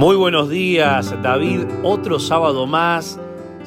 [0.00, 1.60] Muy buenos días, David.
[1.82, 3.20] Otro sábado más.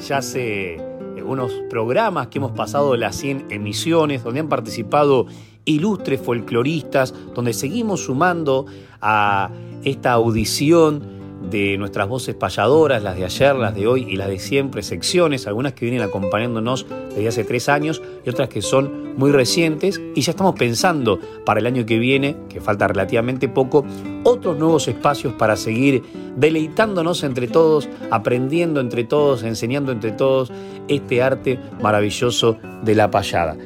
[0.08, 0.78] Ya hace
[1.24, 5.26] unos programas que hemos pasado las 100 emisiones, donde han participado
[5.64, 8.66] ilustres folcloristas, donde seguimos sumando
[9.00, 9.48] a
[9.84, 11.13] esta audición
[11.50, 15.46] de nuestras voces payadoras, las de ayer, las de hoy y las de siempre, secciones,
[15.46, 20.20] algunas que vienen acompañándonos desde hace tres años y otras que son muy recientes y
[20.20, 23.84] ya estamos pensando para el año que viene, que falta relativamente poco,
[24.24, 26.02] otros nuevos espacios para seguir
[26.36, 30.52] deleitándonos entre todos, aprendiendo entre todos, enseñando entre todos
[30.88, 33.56] este arte maravilloso de la payada.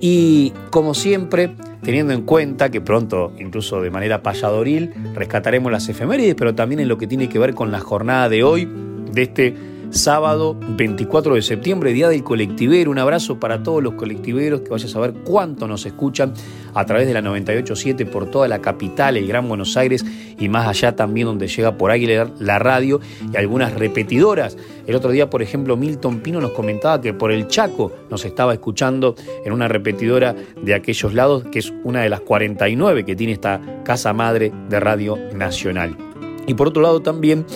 [0.00, 6.34] Y como siempre, teniendo en cuenta que pronto, incluso de manera payadoril, rescataremos las efemérides,
[6.34, 8.68] pero también en lo que tiene que ver con la jornada de hoy,
[9.12, 9.54] de este
[9.94, 12.90] sábado 24 de septiembre, Día del Colectivero.
[12.90, 16.34] Un abrazo para todos los colectiveros, que vaya a saber cuánto nos escuchan
[16.74, 20.04] a través de la 987 por toda la capital, el Gran Buenos Aires
[20.38, 23.00] y más allá también donde llega por ahí la radio
[23.32, 24.56] y algunas repetidoras.
[24.86, 28.52] El otro día, por ejemplo, Milton Pino nos comentaba que por el Chaco nos estaba
[28.52, 29.14] escuchando
[29.44, 33.60] en una repetidora de aquellos lados, que es una de las 49 que tiene esta
[33.84, 35.96] casa madre de Radio Nacional.
[36.46, 37.46] Y por otro lado también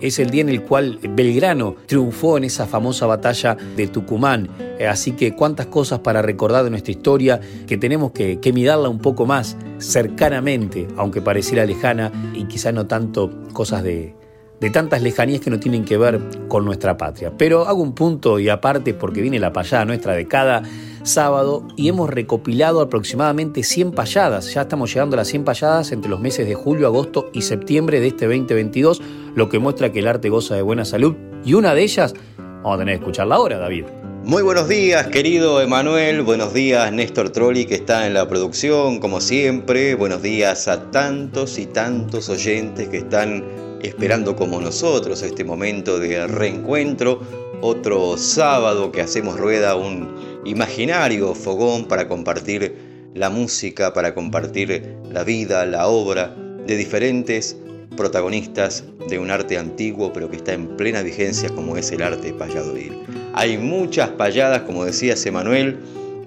[0.00, 4.48] es el día en el cual Belgrano triunfó en esa famosa batalla de Tucumán.
[4.78, 8.98] Eh, así que cuántas cosas para recordar de nuestra historia que tenemos que, mirarla un
[8.98, 14.14] poco más cercanamente, aunque pareciera lejana y quizá no tanto cosas de,
[14.60, 17.32] de tantas lejanías que no tienen que ver con nuestra patria.
[17.36, 20.62] Pero hago un punto y aparte porque viene la payada nuestra de cada
[21.02, 24.52] sábado y hemos recopilado aproximadamente 100 payadas.
[24.52, 28.00] Ya estamos llegando a las 100 payadas entre los meses de julio, agosto y septiembre
[28.00, 29.00] de este 2022,
[29.38, 31.14] lo que muestra que el arte goza de buena salud.
[31.44, 33.84] Y una de ellas, vamos a tener que escucharla ahora, David.
[34.24, 36.22] Muy buenos días, querido Emanuel.
[36.22, 39.94] Buenos días, Néstor Trolli, que está en la producción, como siempre.
[39.94, 43.44] Buenos días a tantos y tantos oyentes que están
[43.80, 47.20] esperando como nosotros este momento de reencuentro.
[47.60, 52.74] Otro sábado que hacemos rueda un imaginario fogón para compartir
[53.14, 56.34] la música, para compartir la vida, la obra
[56.66, 57.56] de diferentes
[57.96, 62.32] protagonistas de un arte antiguo pero que está en plena vigencia como es el arte
[62.32, 63.02] payadoril.
[63.34, 65.78] Hay muchas payadas, como decía Emanuel,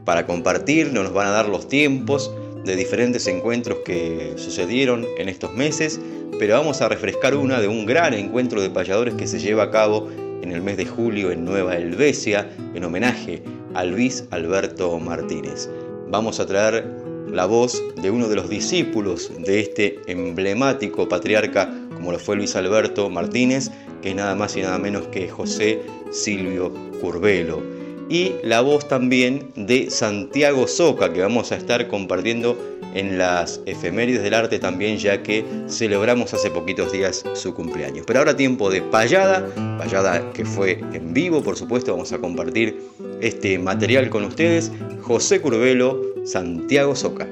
[0.05, 2.31] para compartir, no nos van a dar los tiempos
[2.65, 5.99] de diferentes encuentros que sucedieron en estos meses,
[6.39, 9.71] pero vamos a refrescar una de un gran encuentro de payadores que se lleva a
[9.71, 10.09] cabo
[10.41, 13.43] en el mes de julio en Nueva Helvecia en homenaje
[13.73, 15.69] a Luis Alberto Martínez.
[16.09, 17.00] Vamos a traer
[17.31, 21.69] la voz de uno de los discípulos de este emblemático patriarca
[22.01, 23.69] como lo fue Luis Alberto Martínez,
[24.01, 27.80] que es nada más y nada menos que José Silvio Curvelo.
[28.11, 32.57] Y la voz también de Santiago Soca, que vamos a estar compartiendo
[32.93, 38.03] en las efemérides del arte también, ya que celebramos hace poquitos días su cumpleaños.
[38.05, 42.81] Pero ahora tiempo de payada, payada que fue en vivo, por supuesto, vamos a compartir
[43.21, 44.73] este material con ustedes.
[45.03, 47.29] José Curvelo, Santiago Soca.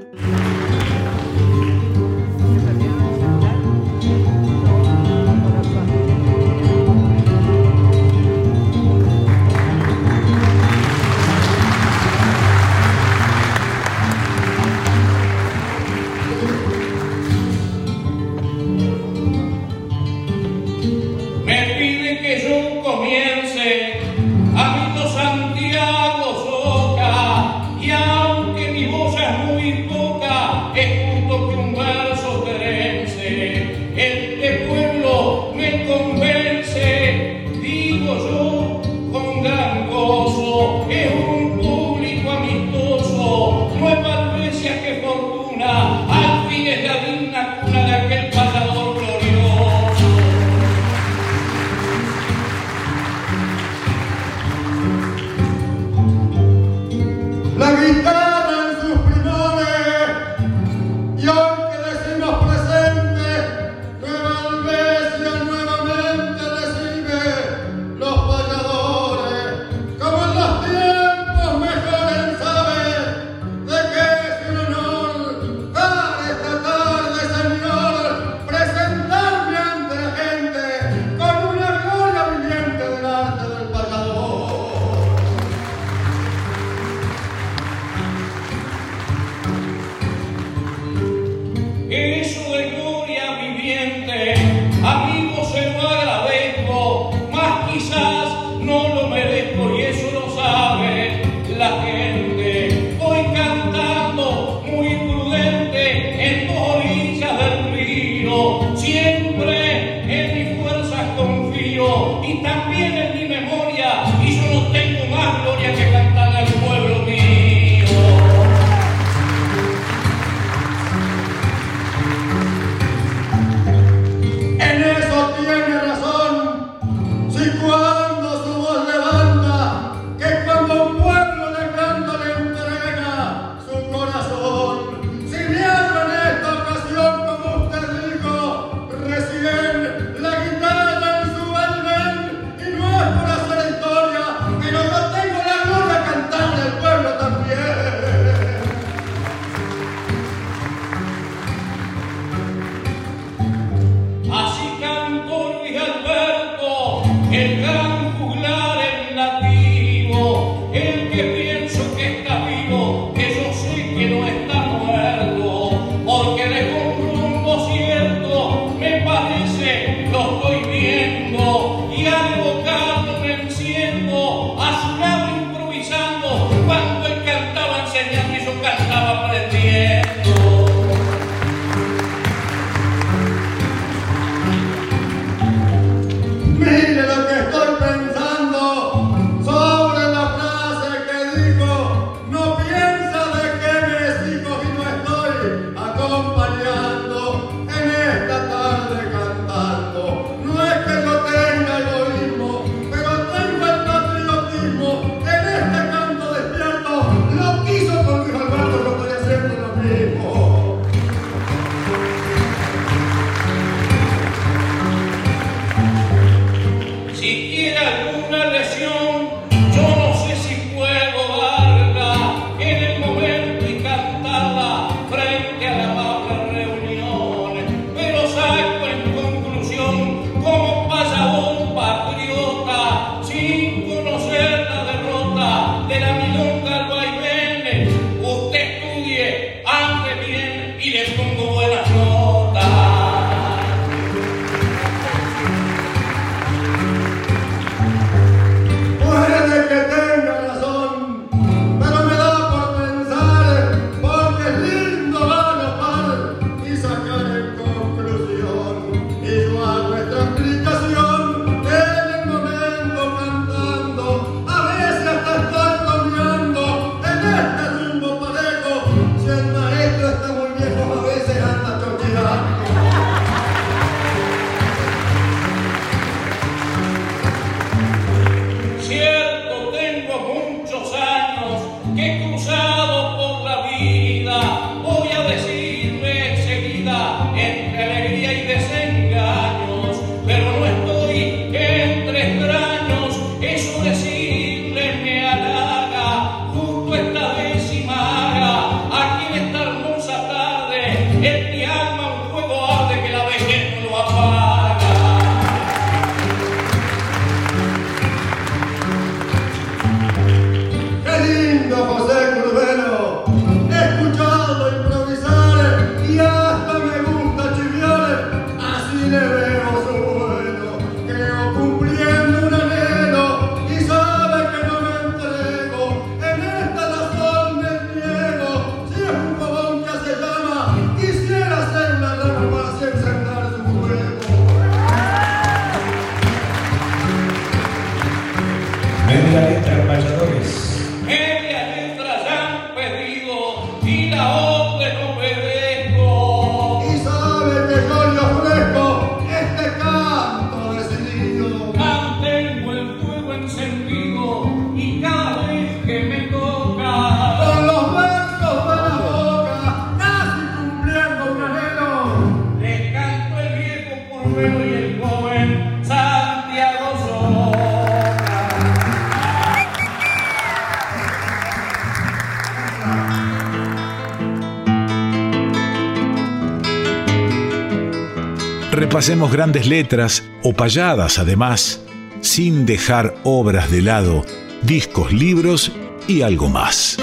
[379.10, 381.84] Hacemos grandes letras o payadas además,
[382.22, 384.24] sin dejar obras de lado,
[384.62, 385.72] discos, libros
[386.08, 386.96] y algo más.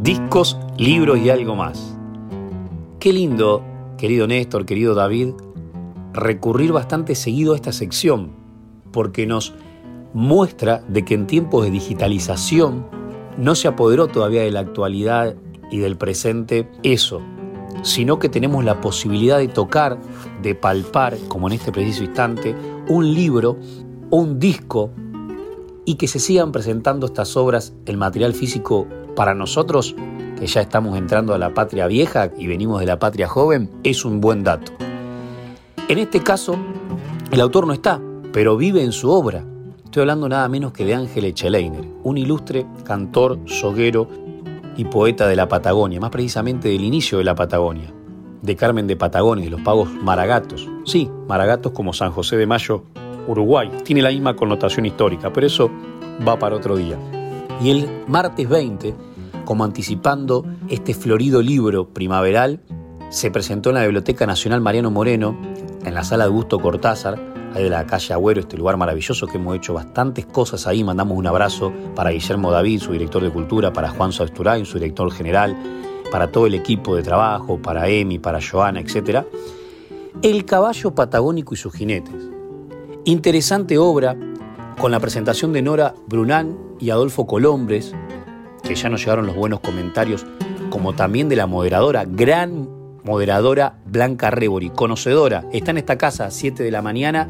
[0.00, 1.98] Discos, libros y algo más.
[2.98, 3.62] Qué lindo,
[3.98, 5.34] querido Néstor, querido David,
[6.14, 8.47] recurrir bastante seguido a esta sección,
[8.92, 9.54] porque nos
[10.14, 12.86] muestra de que en tiempos de digitalización
[13.36, 15.36] no se apoderó todavía de la actualidad
[15.70, 17.20] y del presente eso,
[17.82, 19.98] sino que tenemos la posibilidad de tocar,
[20.42, 22.54] de palpar, como en este preciso instante,
[22.88, 23.56] un libro,
[24.10, 24.90] un disco,
[25.84, 29.94] y que se sigan presentando estas obras, el material físico para nosotros,
[30.38, 34.04] que ya estamos entrando a la patria vieja y venimos de la patria joven, es
[34.04, 34.72] un buen dato.
[35.88, 36.56] En este caso,
[37.30, 38.00] el autor no está,
[38.32, 39.44] pero vive en su obra.
[39.84, 44.08] Estoy hablando nada menos que de Ángel Echeleiner, un ilustre cantor, soguero,
[44.78, 47.92] y poeta de la Patagonia, más precisamente del inicio de la Patagonia,
[48.42, 50.68] de Carmen de Patagonia, de los pagos maragatos.
[50.84, 52.84] Sí, maragatos como San José de Mayo,
[53.26, 53.70] Uruguay.
[53.82, 55.68] Tiene la misma connotación histórica, pero eso
[56.26, 56.96] va para otro día.
[57.60, 58.94] Y el martes 20,
[59.44, 62.60] como anticipando este florido libro primaveral,
[63.10, 65.36] se presentó en la Biblioteca Nacional Mariano Moreno,
[65.84, 67.18] en la sala de Augusto Cortázar,
[67.54, 70.84] ahí de la calle Agüero, este lugar maravilloso que hemos hecho bastantes cosas ahí.
[70.84, 75.10] Mandamos un abrazo para Guillermo David, su director de cultura, para Juan Sausturain, su director
[75.10, 75.56] general,
[76.10, 79.24] para todo el equipo de trabajo, para Emi, para Joana, etc.
[80.22, 82.14] El caballo patagónico y sus jinetes.
[83.04, 84.16] Interesante obra
[84.78, 87.94] con la presentación de Nora Brunán y Adolfo Colombres,
[88.62, 90.24] que ya nos llegaron los buenos comentarios,
[90.70, 92.77] como también de la moderadora, gran
[93.08, 97.28] moderadora Blanca Rebori, conocedora, está en esta casa a 7 de la mañana,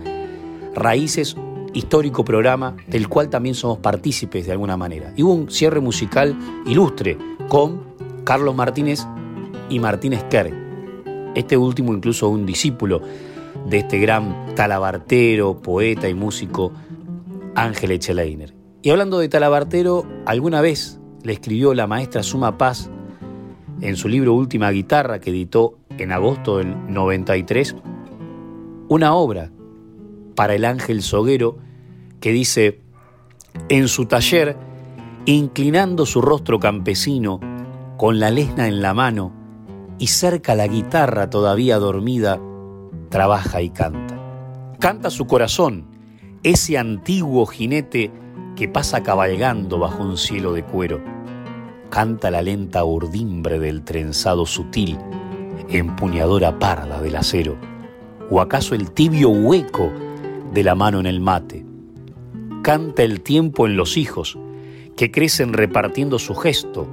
[0.75, 1.37] Raíces,
[1.73, 5.13] histórico programa del cual también somos partícipes de alguna manera.
[5.17, 7.17] Y hubo un cierre musical ilustre
[7.49, 7.83] con
[8.25, 9.07] Carlos Martínez
[9.71, 10.53] y Martínez Kerr.
[11.35, 13.01] Este último incluso un discípulo
[13.69, 16.73] de este gran talabartero, poeta y músico
[17.55, 18.55] Ángel Echeleiner.
[18.83, 22.91] Y hablando de talabartero, alguna vez le escribió la maestra Suma Paz
[23.81, 27.77] en su libro Última Guitarra, que editó en agosto del 93,
[28.89, 29.51] una obra
[30.35, 31.59] para el ángel soguero
[32.21, 32.81] que dice,
[33.69, 34.57] en su taller,
[35.27, 37.41] inclinando su rostro campesino,
[37.97, 39.33] con la lesna en la mano
[39.99, 42.41] y cerca la guitarra todavía dormida,
[43.09, 44.17] trabaja y canta.
[44.79, 45.87] Canta su corazón,
[46.45, 48.13] ese antiguo jinete
[48.55, 51.01] que pasa cabalgando bajo un cielo de cuero
[51.91, 54.99] canta la lenta urdimbre del trenzado sutil,
[55.69, 57.57] empuñadora parda del acero,
[58.31, 59.91] o acaso el tibio hueco
[60.53, 61.65] de la mano en el mate.
[62.63, 64.39] Canta el tiempo en los hijos,
[64.97, 66.89] que crecen repartiendo su gesto,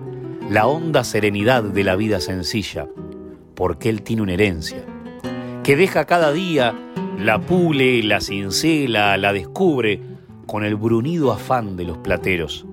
[0.50, 2.88] la honda serenidad de la vida sencilla,
[3.56, 4.86] porque él tiene una herencia,
[5.64, 6.74] que deja cada día,
[7.20, 10.02] la pule, la cincela, la descubre,
[10.46, 12.66] con el brunido afán de los plateros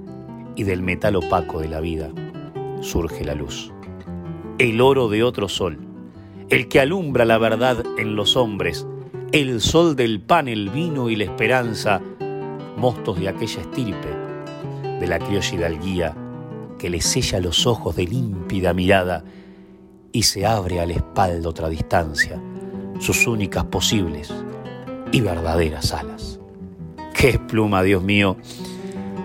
[0.57, 2.11] y del metal opaco de la vida
[2.81, 3.73] surge la luz.
[4.59, 5.79] El oro de otro sol,
[6.51, 8.87] el que alumbra la verdad en los hombres,
[9.33, 12.01] el sol del pan, el vino y la esperanza,
[12.77, 14.09] mostos de aquella estirpe,
[15.01, 16.15] de la criolla guía
[16.79, 19.25] que le sella los ojos de límpida mirada
[20.13, 22.41] y se abre a la espalda otra distancia,
[22.99, 24.33] sus únicas posibles
[25.13, 26.41] y verdaderas alas.
[27.15, 28.37] ¡Qué pluma, Dios mío!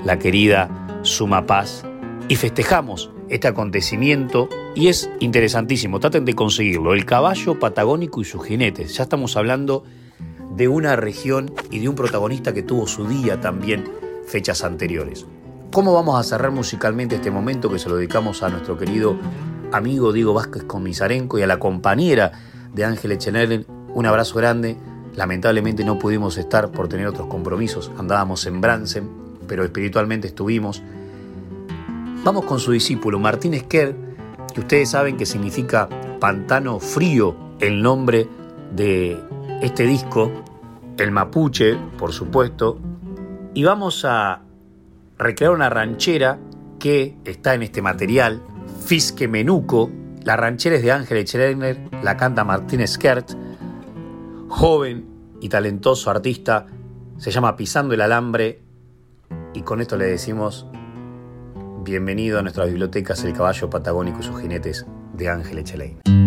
[0.06, 1.84] La querida Suma Paz
[2.30, 8.46] y festejamos este acontecimiento y es interesantísimo, traten de conseguirlo, el caballo patagónico y sus
[8.46, 8.96] jinetes.
[8.96, 9.84] Ya estamos hablando
[10.56, 13.86] de una región y de un protagonista que tuvo su día también
[14.28, 15.26] fechas anteriores.
[15.72, 19.18] ¿Cómo vamos a cerrar musicalmente este momento que se lo dedicamos a nuestro querido
[19.72, 22.32] amigo Diego Vázquez Comisarenco y a la compañera
[22.74, 23.66] de Ángel Echenelen?
[23.94, 24.78] Un abrazo grande.
[25.16, 27.92] Lamentablemente no pudimos estar por tener otros compromisos.
[27.98, 30.82] Andábamos en Bransen, pero espiritualmente estuvimos.
[32.24, 33.96] Vamos con su discípulo Martín Esquer,
[34.54, 35.88] que ustedes saben que significa
[36.20, 38.28] pantano frío, el nombre
[38.76, 39.20] de
[39.62, 40.32] este disco,
[40.98, 42.80] el mapuche, por supuesto,
[43.54, 44.42] y vamos a
[45.18, 46.40] recrear una ranchera
[46.80, 48.42] que está en este material,
[48.86, 49.90] Fisque Menuco,
[50.24, 53.32] la ranchera es de Ángel Echeleiner, la canta Martín Skert,
[54.48, 55.06] joven
[55.42, 56.68] y talentoso artista,
[57.18, 58.62] se llama Pisando el Alambre,
[59.54, 60.68] y con esto le decimos
[61.84, 66.27] Bienvenido a nuestras bibliotecas El caballo patagónico y sus jinetes de Ángel Echelein.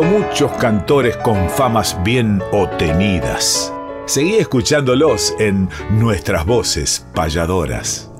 [0.00, 3.72] Muchos cantores con famas bien obtenidas.
[4.06, 8.10] Seguí escuchándolos en nuestras voces payadoras.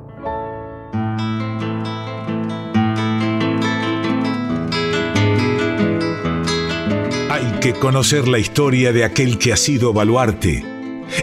[7.30, 10.64] Hay que conocer la historia de aquel que ha sido baluarte.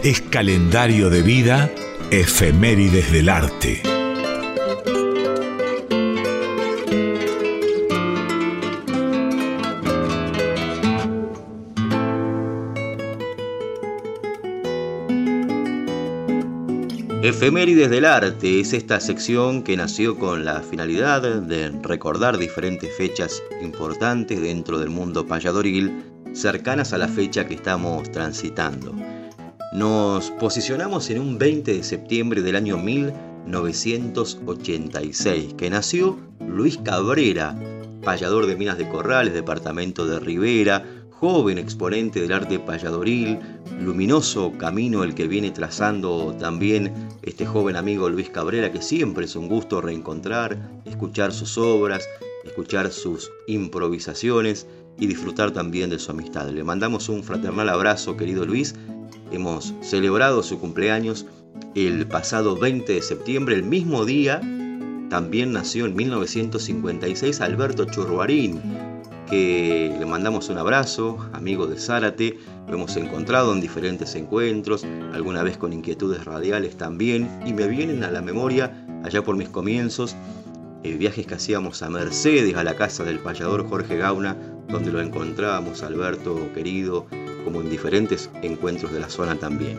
[0.02, 1.70] Es calendario de vida,
[2.10, 3.89] efemérides del arte.
[17.22, 23.42] Efemérides del Arte es esta sección que nació con la finalidad de recordar diferentes fechas
[23.60, 26.02] importantes dentro del mundo payadoril
[26.32, 28.94] cercanas a la fecha que estamos transitando.
[29.74, 37.54] Nos posicionamos en un 20 de septiembre del año 1986, que nació Luis Cabrera,
[38.02, 40.86] payador de Minas de Corrales, departamento de Rivera,
[41.20, 43.38] joven exponente del arte payadoril,
[43.78, 49.36] luminoso camino el que viene trazando también este joven amigo Luis Cabrera, que siempre es
[49.36, 50.56] un gusto reencontrar,
[50.86, 52.08] escuchar sus obras,
[52.42, 54.66] escuchar sus improvisaciones
[54.98, 56.48] y disfrutar también de su amistad.
[56.48, 58.74] Le mandamos un fraternal abrazo, querido Luis.
[59.30, 61.26] Hemos celebrado su cumpleaños
[61.74, 64.40] el pasado 20 de septiembre, el mismo día
[65.10, 68.58] también nació en 1956 Alberto Churruarín,
[69.30, 75.44] que le mandamos un abrazo, amigo de Zárate, lo hemos encontrado en diferentes encuentros, alguna
[75.44, 80.16] vez con inquietudes radiales también, y me vienen a la memoria, allá por mis comienzos,
[80.82, 84.36] eh, viajes que hacíamos a Mercedes, a la casa del payador Jorge Gauna,
[84.68, 87.06] donde lo encontrábamos, Alberto querido,
[87.44, 89.78] como en diferentes encuentros de la zona también.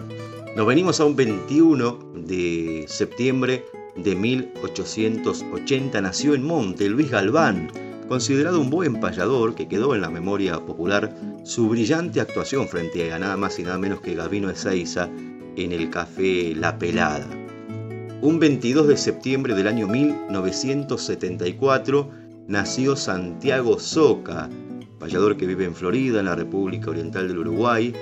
[0.55, 3.65] Nos venimos a un 21 de septiembre
[3.97, 7.69] de 1880, nació en Monte Luis Galván,
[8.11, 13.19] considerado un buen payador que quedó en la memoria popular su brillante actuación frente a
[13.19, 15.09] nada más y nada menos que Gavino Ezeiza
[15.55, 17.25] en el café La Pelada.
[18.21, 22.09] Un 22 de septiembre del año 1974
[22.49, 24.49] nació Santiago Soca,
[24.99, 27.93] payador que vive en Florida, en la República Oriental del Uruguay,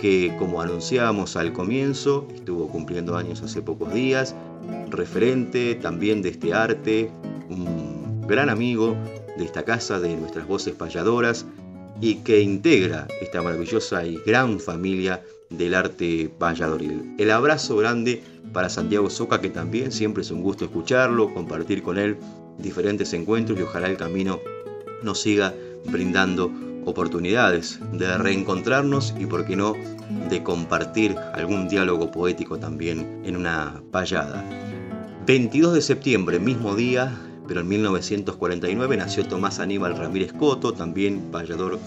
[0.00, 4.32] que como anunciamos al comienzo, estuvo cumpliendo años hace pocos días,
[4.90, 7.10] referente también de este arte,
[7.50, 8.96] un gran amigo
[9.38, 11.46] de esta casa, de nuestras voces payadoras,
[12.00, 17.14] y que integra esta maravillosa y gran familia del arte payadoril.
[17.18, 18.22] El abrazo grande
[18.52, 22.16] para Santiago Soca, que también siempre es un gusto escucharlo, compartir con él
[22.58, 24.40] diferentes encuentros y ojalá el camino
[25.02, 25.54] nos siga
[25.86, 26.50] brindando
[26.84, 29.74] oportunidades de reencontrarnos y, por qué no,
[30.30, 34.44] de compartir algún diálogo poético también en una payada.
[35.26, 37.12] 22 de septiembre, mismo día,
[37.46, 41.78] pero en 1949 nació Tomás Aníbal Ramírez Coto, también payador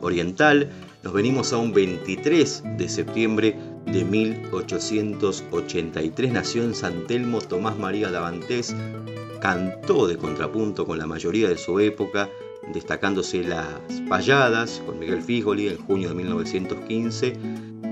[0.00, 0.70] oriental.
[1.02, 8.10] Nos venimos a un 23 de septiembre de 1883, nació en San Telmo Tomás María
[8.10, 8.74] Davantés,
[9.40, 12.28] cantó de contrapunto con la mayoría de su época,
[12.74, 13.66] destacándose las
[14.08, 17.36] payadas con Miguel Figoli en junio de 1915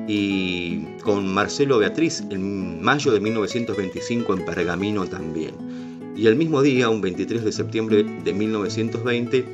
[0.09, 5.86] y con Marcelo Beatriz en mayo de 1925 en Pergamino también.
[6.17, 9.45] Y el mismo día, un 23 de septiembre de 1920,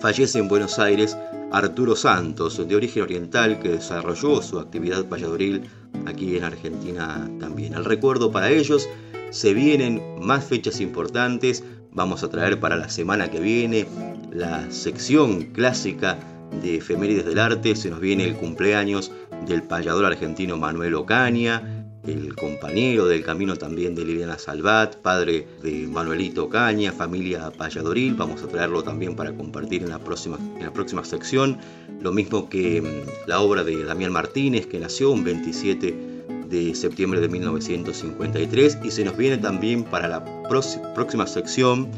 [0.00, 1.16] fallece en Buenos Aires
[1.52, 5.62] Arturo Santos, de origen oriental, que desarrolló su actividad payadoril
[6.06, 7.76] aquí en Argentina también.
[7.76, 8.88] Al recuerdo para ellos
[9.30, 11.62] se vienen más fechas importantes,
[11.92, 13.86] vamos a traer para la semana que viene
[14.32, 16.18] la sección clásica
[16.62, 17.76] de efemérides del arte.
[17.76, 19.12] Se nos viene el cumpleaños
[19.46, 21.71] del payador argentino Manuel Ocaña,
[22.06, 28.14] el compañero del camino también de Liliana Salvat, padre de Manuelito Ocaña, familia payadoril.
[28.14, 31.58] Vamos a traerlo también para compartir en la próxima, en la próxima sección.
[32.00, 35.94] Lo mismo que mm, la obra de Damián Martínez, que nació un 27
[36.48, 40.24] de septiembre de 1953 y se nos viene también para la
[40.94, 41.88] próxima sección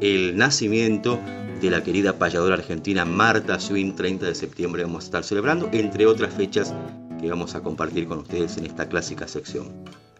[0.00, 1.18] el nacimiento
[1.60, 6.06] de la querida payadora argentina Marta Swin, 30 de septiembre vamos a estar celebrando, entre
[6.06, 6.72] otras fechas
[7.20, 9.68] que vamos a compartir con ustedes en esta clásica sección.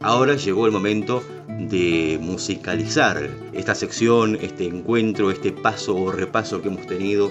[0.00, 6.68] Ahora llegó el momento de musicalizar esta sección, este encuentro, este paso o repaso que
[6.68, 7.30] hemos tenido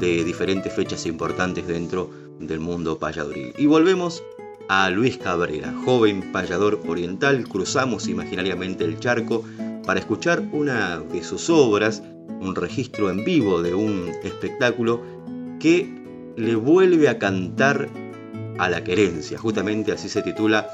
[0.00, 3.54] de diferentes fechas importantes dentro del mundo payadoril.
[3.56, 4.22] Y volvemos
[4.68, 9.44] a Luis Cabrera, joven payador oriental, cruzamos imaginariamente el charco
[9.86, 12.02] para escuchar una de sus obras,
[12.40, 15.02] un registro en vivo de un espectáculo
[15.60, 15.88] que
[16.36, 17.88] le vuelve a cantar
[18.58, 20.70] a la querencia, justamente así se titula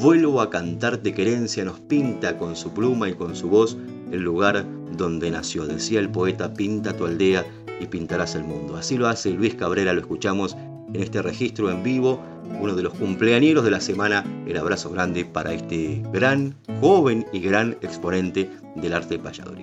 [0.00, 3.76] Vuelvo a cantarte querencia, nos pinta con su pluma y con su voz
[4.12, 4.64] el lugar
[4.96, 5.66] donde nació.
[5.66, 7.44] Decía el poeta, pinta tu aldea
[7.80, 8.76] y pintarás el mundo.
[8.76, 10.56] Así lo hace Luis Cabrera, lo escuchamos
[10.92, 12.20] en este registro en vivo
[12.58, 17.40] uno de los cumpleañeros de la semana, el abrazo grande para este gran, joven y
[17.40, 19.58] gran exponente del arte payador.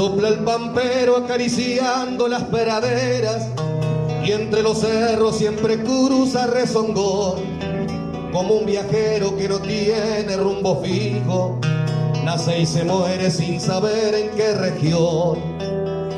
[0.00, 3.48] Sopla el pampero acariciando las praderas
[4.24, 7.42] y entre los cerros siempre cruza rezongón
[8.32, 11.60] como un viajero que no tiene rumbo fijo,
[12.24, 15.38] nace y se muere sin saber en qué región.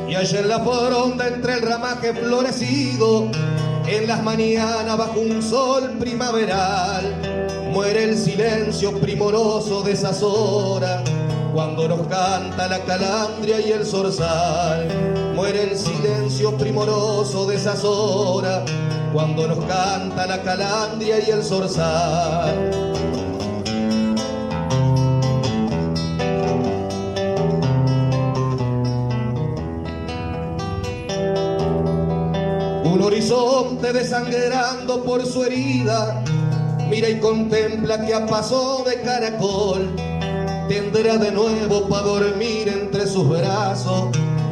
[0.07, 3.29] Y allá en la foronda entre el ramaje florecido,
[3.85, 7.03] en las mañanas bajo un sol primaveral,
[7.73, 11.01] muere el silencio primoroso de esas horas,
[11.53, 14.87] cuando nos canta la calandria y el zorzal.
[15.35, 18.63] Muere el silencio primoroso de esas horas,
[19.13, 22.93] cuando nos canta la calandria y el zorzal.
[33.03, 36.23] horizonte desangrando por su herida,
[36.89, 40.12] mira y contempla que ha pasado de caracol.
[41.03, 44.05] De nuevo para dormir entre sus brazos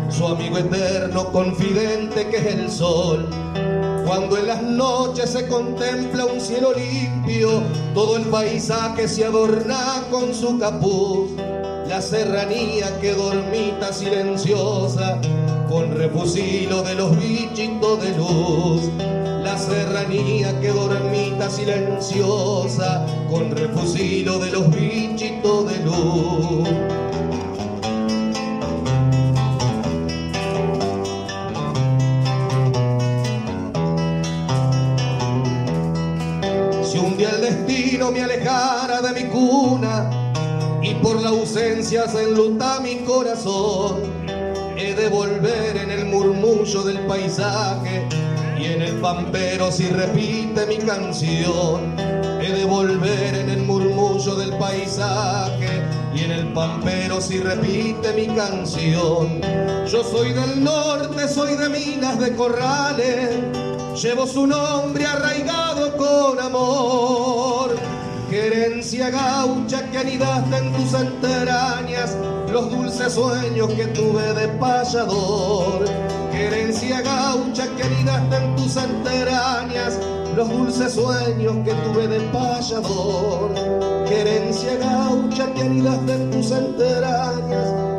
[0.09, 3.25] su amigo eterno confidente que es el sol.
[4.05, 10.33] Cuando en las noches se contempla un cielo limpio, todo el paisaje se adorna con
[10.35, 11.31] su capuz.
[11.87, 15.21] La serranía que dormita silenciosa
[15.69, 18.89] con refusilo de los bichitos de luz.
[19.41, 25.70] La serranía que dormita silenciosa, con refusilo de los bichitos de luz.
[25.81, 25.87] Si
[36.99, 40.09] un día el destino me alejara de mi cuna
[40.83, 44.01] y por la ausencia se enluta mi corazón,
[44.77, 48.07] he de volver en el murmullo del paisaje
[48.59, 51.95] y en el pampero si repite mi canción.
[52.41, 55.60] He de volver en el murmullo del paisaje
[56.13, 59.41] y en el pampero si repite mi canción.
[59.87, 63.37] Yo soy del norte, soy de minas de corrales,
[64.01, 67.75] llevo su nombre arraigado con amor.
[68.29, 72.15] Querencia gaucha que anidaste en tus entrañas
[72.51, 75.85] los dulces sueños que tuve de payador.
[76.31, 79.99] Querencia gaucha que anidaste en tus entrañas,
[80.35, 83.90] los dulces sueños que tuve de payador.
[84.11, 87.91] Gaucha que anidaste en tus entrañas,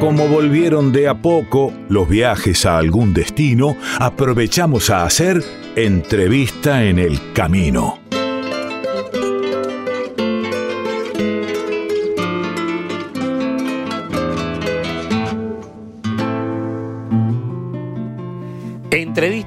[0.00, 5.42] Como volvieron de a poco los viajes a algún destino, aprovechamos a hacer
[5.76, 8.07] entrevista en el camino.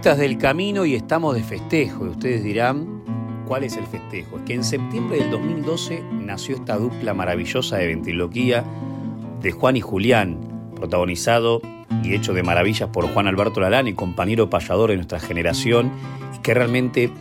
[0.02, 2.08] Del camino y estamos de festejo.
[2.08, 3.04] Y ustedes dirán,
[3.48, 4.40] ¿cuál es el festejo?
[4.40, 8.66] Es que en septiembre del 2012 nació esta dupla maravillosa de ventriloquía
[9.42, 10.40] de Juan y Julián,
[10.76, 11.62] protagonizado
[12.04, 15.92] y hecho de maravillas por Juan Alberto Lalán, el compañero payador de nuestra generación,
[16.42, 17.12] que realmente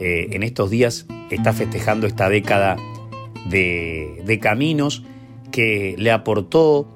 [0.00, 2.76] eh, en estos días está festejando esta década
[3.48, 5.04] de caminos
[5.52, 6.92] que le aportó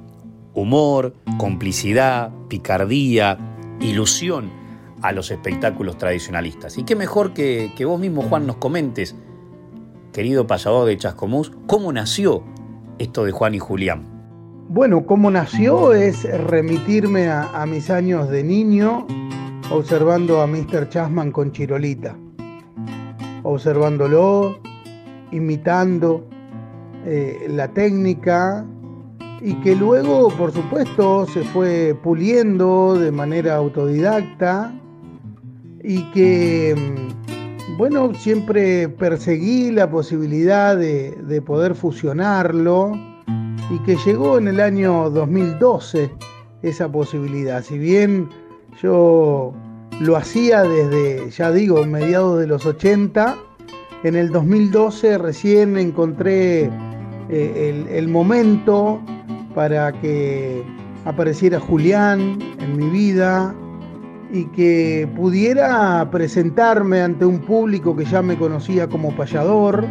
[0.53, 3.39] humor, complicidad, picardía,
[3.81, 4.58] ilusión
[5.03, 6.79] a los espectáculos tradicionalistas.
[6.79, 9.15] Y qué mejor que, que vos mismo, Juan, nos comentes,
[10.13, 12.43] querido payador de Chascomús, cómo nació
[12.99, 14.19] esto de Juan y Julián.
[14.71, 19.07] Bueno, cómo nació es remitirme a, mis años de niño
[19.71, 20.91] observando a Mr.
[20.91, 22.15] Chasman con Chirolita,
[23.45, 24.59] observándolo,
[25.31, 26.27] imitando
[27.07, 28.67] eh, la técnica
[29.41, 34.71] y que luego, por supuesto, se fue puliendo de manera autodidacta
[35.83, 36.75] y que,
[37.77, 42.93] bueno, siempre perseguí la posibilidad de, poder fusionarlo
[43.71, 46.11] y que llegó en el año 2012
[46.63, 47.63] esa posibilidad.
[47.63, 48.29] Si bien
[48.83, 49.55] yo
[50.01, 53.37] lo hacía desde, ya digo, mediados de los 80,
[54.05, 56.71] en el 2012 recién encontré
[57.31, 59.01] eh, el, momento
[59.55, 60.63] para que
[61.05, 63.55] apareciera Julián en mi vida
[64.31, 69.87] y que pudiera presentarme ante un público que ya me conocía como payador,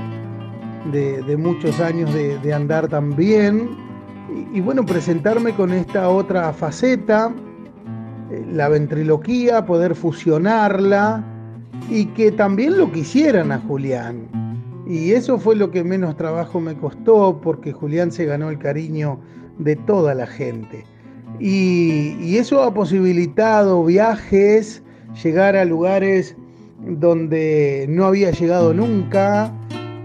[0.91, 3.69] de, muchos años de, andar también,
[4.53, 7.33] y, bueno, presentarme con esta otra faceta,
[8.29, 11.23] eh, la ventriloquía, poder fusionarla
[11.89, 14.27] y que también lo quisieran a Julián.
[14.85, 19.19] Y eso fue lo que menos trabajo me costó porque Julián se ganó el cariño
[19.57, 20.85] de toda la gente.
[21.39, 24.81] Y, eso ha posibilitado viajes,
[25.23, 26.35] llegar a lugares
[26.79, 29.51] donde no había llegado nunca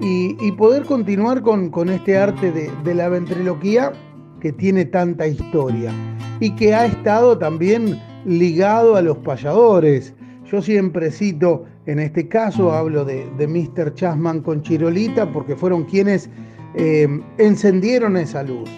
[0.00, 3.92] y, poder continuar con, este arte de, la ventriloquía
[4.40, 5.92] que tiene tanta historia
[6.40, 10.14] y que ha estado también ligado a los payadores.
[10.50, 13.94] Yo siempre cito, en este caso hablo de, Mr.
[13.94, 16.28] Chasman con Chirolita, porque fueron quienes
[16.74, 18.68] eh, encendieron esa luz.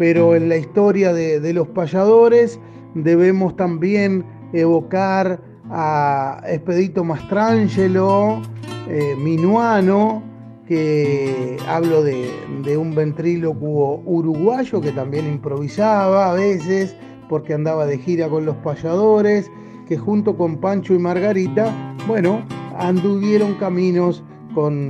[0.00, 2.58] Pero en la historia de, los payadores
[2.94, 8.40] debemos también evocar a Expedito Mastrangelo,
[8.88, 10.22] eh, Minuano,
[10.66, 12.30] que hablo de,
[12.64, 16.96] de, un ventrílocuo uruguayo que también improvisaba a veces
[17.28, 19.52] porque andaba de gira con los payadores,
[19.86, 22.40] que junto con Pancho y Margarita, bueno,
[22.78, 24.88] anduvieron caminos con,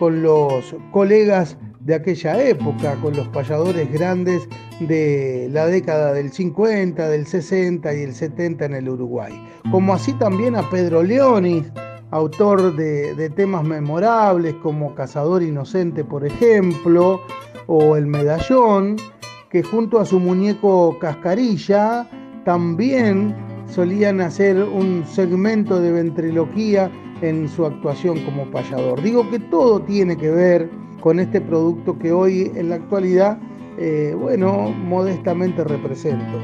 [0.00, 4.48] con los colegas de aquella época, con los payadores grandes
[4.80, 9.32] de la década del 50, del 60 y el 70 en el Uruguay.
[9.70, 11.64] Como así también a Pedro Leonis,
[12.10, 17.20] autor de, de, temas memorables como Cazador Inocente, por ejemplo,
[17.66, 18.96] o El Medallón,
[19.50, 22.08] que junto a su muñeco Cascarilla
[22.44, 23.34] también
[23.66, 26.90] solían hacer un segmento de ventriloquía
[27.22, 29.00] en su actuación como payador.
[29.00, 30.68] Digo que todo tiene que ver
[31.00, 33.38] con este producto que hoy en la actualidad,
[33.78, 36.38] eh, bueno, modestamente represento.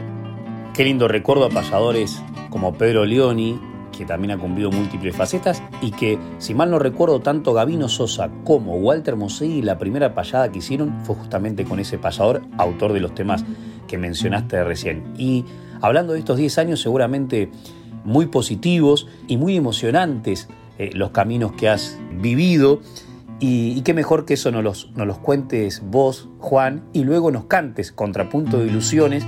[0.75, 3.61] Qué lindo recuerdo a payadores como Pedro Leoni,
[3.97, 8.31] que también ha cumplido múltiples facetas y que, si mal no recuerdo, tanto Gabino Sosa
[8.45, 13.01] como Walter Mosegui, la primera payada que hicieron fue justamente con ese payador, autor de
[13.01, 13.45] los temas
[13.88, 15.14] que mencionaste recién.
[15.19, 15.45] Y
[15.81, 17.51] hablando de estos 10 años, seguramente
[18.05, 22.81] muy positivos y muy emocionantes eh, los caminos que has vivido.
[23.41, 27.45] Y, qué mejor que eso nos los, nos los cuentes vos, Juan, y luego nos
[27.45, 29.25] cantes Contrapunto de Ilusiones,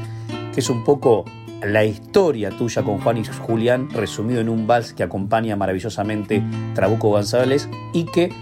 [0.53, 1.25] que es un poco
[1.63, 6.43] la historia tuya con Juan y Julián resumido en un vals que acompaña maravillosamente
[6.75, 8.33] Trabuco González y que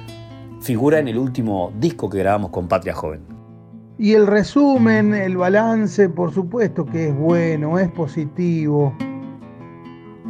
[0.60, 3.20] figura en el último disco que grabamos con Patria Joven.
[3.98, 8.94] Y el resumen, el balance, por supuesto que es bueno, es positivo,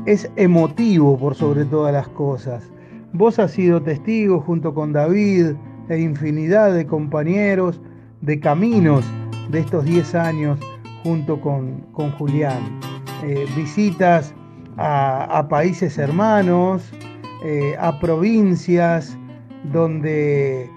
[0.08, 2.64] es emotivo por sobre todas las cosas.
[3.12, 5.48] Vos has sido testigo junto con David
[5.90, 7.78] e infinidad de compañeros
[8.22, 9.04] de caminos
[9.50, 10.58] de estos 10 años
[11.02, 11.82] junto con,
[12.16, 12.80] Julián.
[13.22, 14.34] Eh, visitas
[14.78, 16.90] a, países hermanos,
[17.44, 19.14] eh, a provincias
[19.72, 20.70] donde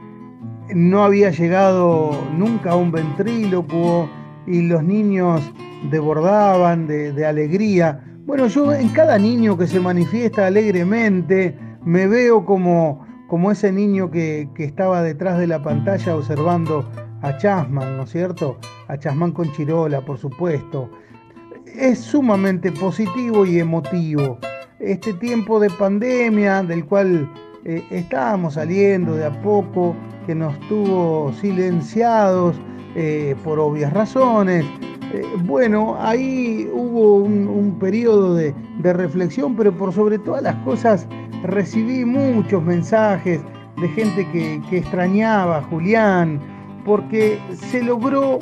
[0.76, 4.10] no había llegado nunca un ventrílocuo
[4.46, 5.42] y los niños
[5.90, 8.04] desbordaban de, alegría.
[8.26, 14.12] Bueno, yo en cada niño que se manifiesta alegremente me veo como, como ese niño
[14.12, 16.88] que, que estaba detrás de la pantalla observando
[17.22, 18.58] a Chasman, ¿no es cierto?
[18.88, 20.90] A Chasman con Chirola, por supuesto.
[21.66, 24.38] Es sumamente positivo y emotivo.
[24.80, 27.32] Este tiempo de pandemia del cual
[27.66, 32.60] eh, estábamos saliendo de a poco, que nos tuvo silenciados
[32.96, 34.66] eh, por obvias razones.
[35.14, 41.08] Eh, bueno, ahí hubo un, periodo de, reflexión, pero por sobre todas las cosas
[41.44, 43.42] recibí muchos mensajes
[43.82, 46.40] de gente que, que extrañaba a Julián,
[46.86, 47.40] porque
[47.72, 48.40] se logró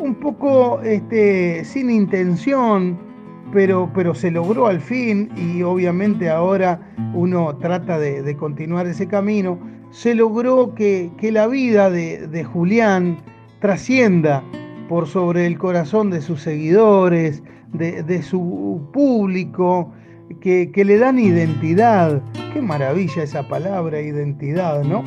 [0.00, 2.98] un poco este, sin intención,
[3.52, 6.80] pero, pero se logró al fin y obviamente ahora
[7.14, 9.58] uno trata de, continuar ese camino,
[9.90, 13.18] se logró que, la vida de, Julián
[13.60, 14.42] trascienda
[14.90, 19.92] por sobre el corazón de sus seguidores, de, su público,
[20.40, 22.20] que, le dan identidad.
[22.52, 25.04] Qué maravilla esa palabra, identidad, ¿no?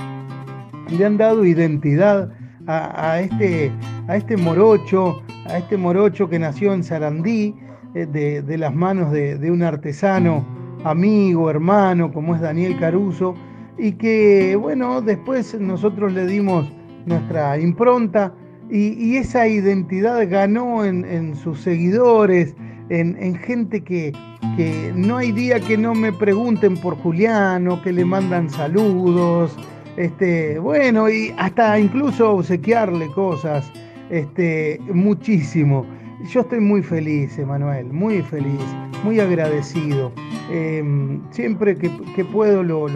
[0.90, 2.32] Le han dado identidad
[2.66, 3.74] a, este,
[4.08, 7.54] a este morocho, a este morocho que nació en Sarandí,
[7.94, 10.46] eh, de, las manos de, un artesano,
[10.86, 13.36] amigo, hermano, como es Daniel Caruso,
[13.78, 16.72] y que, bueno, después nosotros le dimos
[17.06, 18.34] nuestra impronta
[18.70, 22.56] y, esa identidad ganó en, sus seguidores,
[22.90, 24.14] en, gente que,
[24.58, 29.58] que, no hay día que no me pregunten por Juliano, que le mandan saludos,
[29.98, 33.72] este, bueno, y hasta incluso obsequiarle cosas,
[34.10, 35.86] este, muchísimo.
[36.30, 38.62] Yo estoy muy feliz, Emanuel, muy feliz,
[39.04, 40.12] muy agradecido.
[40.52, 41.90] Em, siempre que,
[42.26, 42.88] puedo lo,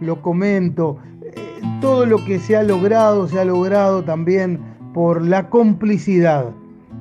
[0.00, 0.98] lo, comento.
[1.22, 4.58] Eh, todo lo que se ha logrado, se ha logrado también
[4.94, 6.46] por la complicidad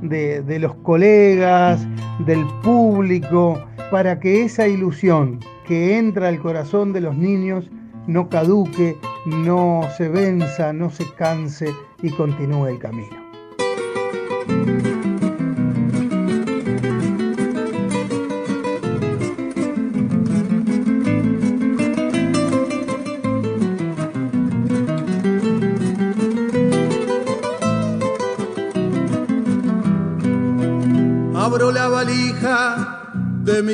[0.02, 1.88] de, de los colegas,
[2.26, 7.70] del público, para que esa ilusión que entra al corazón de los niños
[8.08, 11.70] no caduque, no se venza, no se canse
[12.02, 13.24] y continúe el camino.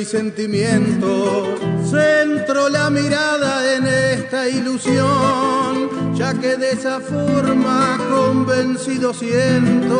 [0.00, 1.48] mis sentimientos,
[1.90, 9.98] centro la mirada en esta ilusión, ya que de esa forma convencido siento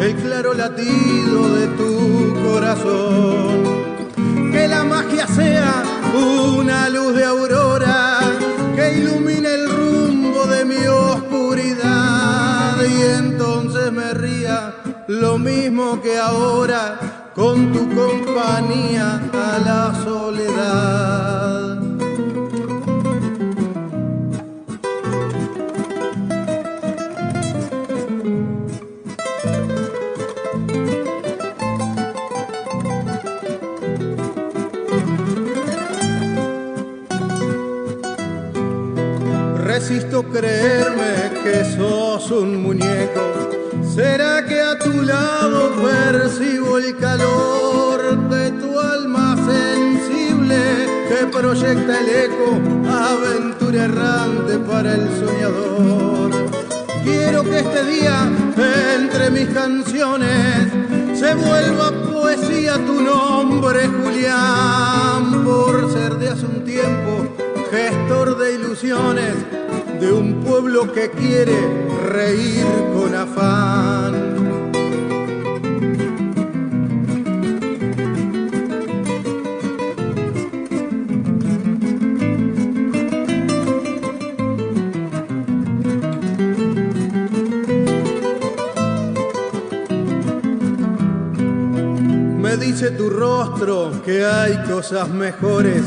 [0.00, 4.52] el claro latido de tu corazón.
[4.52, 5.82] Que la magia sea
[6.14, 8.20] una luz de aurora
[8.76, 14.74] que ilumine el rumbo de mi oscuridad y entonces me ría
[15.06, 21.59] lo mismo que ahora con tu compañía a la soledad.
[51.50, 56.30] Proyecta el eco, aventura errante para el soñador?
[57.02, 58.30] Quiero que este día,
[58.94, 60.68] entre mis canciones,
[61.18, 67.34] se vuelva poesía tu nombre, Julián, por ser de hace un tiempo
[67.68, 69.34] gestor de ilusiones
[70.00, 71.58] de un pueblo que quiere
[72.06, 74.29] reír con afán.
[92.70, 95.82] Me dice tu rostro que hay cosas mejores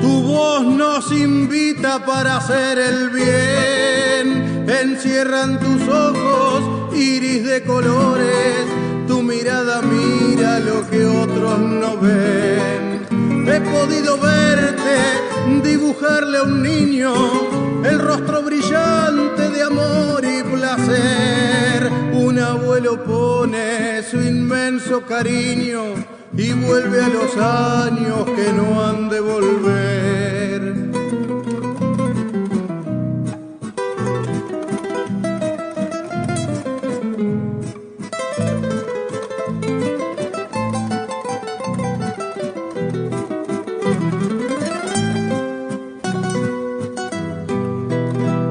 [0.00, 4.66] tu voz nos invita para hacer el bien.
[4.68, 8.66] Encierran tus ojos, iris de colores.
[9.06, 13.46] Tu mirada mira lo que otros no ven.
[13.48, 14.96] He podido verte
[15.62, 17.12] dibujarle a un niño
[17.84, 21.90] el rostro brillante de amor y placer.
[22.12, 26.05] Un abuelo pone su inmenso cariño
[26.38, 30.76] y vuelve a los años que no han de volver.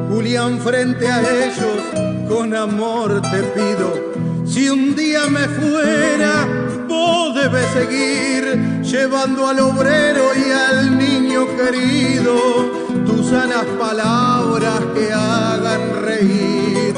[0.10, 3.94] Julián, frente a ellos, con amor te pido,
[4.46, 6.05] si un día me debe
[7.76, 12.36] seguir llevando al obrero y al niño querido
[13.06, 16.96] tus sanas palabras que hagan reír.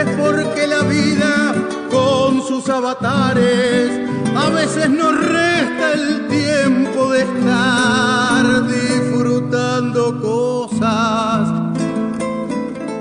[0.00, 1.54] Es porque la vida
[1.90, 3.90] con sus avatares
[4.36, 11.48] a veces nos resta el tiempo de estar disfrutando cosas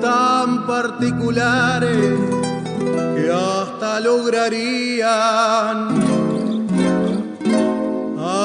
[0.01, 2.17] tan particulares
[3.15, 6.10] que hasta lograr lograrían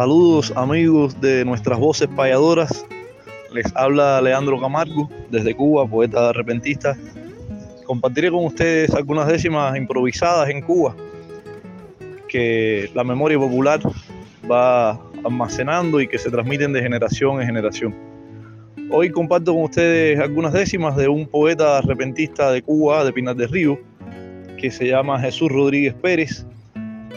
[0.00, 2.86] Saludos amigos de nuestras voces payadoras.
[3.52, 6.96] Les habla Leandro Camargo desde Cuba, poeta repentista.
[7.84, 10.96] Compartiré con ustedes algunas décimas improvisadas en Cuba
[12.28, 13.78] que la memoria popular
[14.50, 14.92] va
[15.22, 17.94] almacenando y que se transmiten de generación en generación.
[18.90, 23.50] Hoy comparto con ustedes algunas décimas de un poeta repentista de Cuba, de Pinar del
[23.50, 23.78] Río,
[24.56, 26.46] que se llama Jesús Rodríguez Pérez.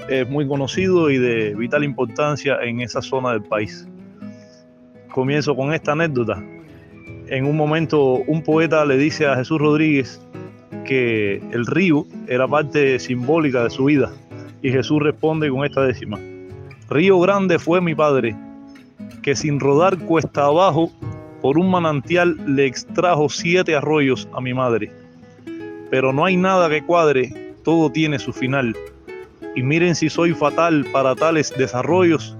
[0.09, 3.87] Es muy conocido y de vital importancia en esa zona del país.
[5.11, 6.43] Comienzo con esta anécdota.
[7.27, 10.21] En un momento un poeta le dice a Jesús Rodríguez
[10.85, 14.11] que el río era parte simbólica de su vida
[14.61, 16.19] y Jesús responde con esta décima.
[16.89, 18.35] Río Grande fue mi padre,
[19.21, 20.91] que sin rodar cuesta abajo,
[21.41, 24.91] por un manantial le extrajo siete arroyos a mi madre.
[25.89, 28.75] Pero no hay nada que cuadre, todo tiene su final.
[29.55, 32.35] Y miren si soy fatal para tales desarrollos,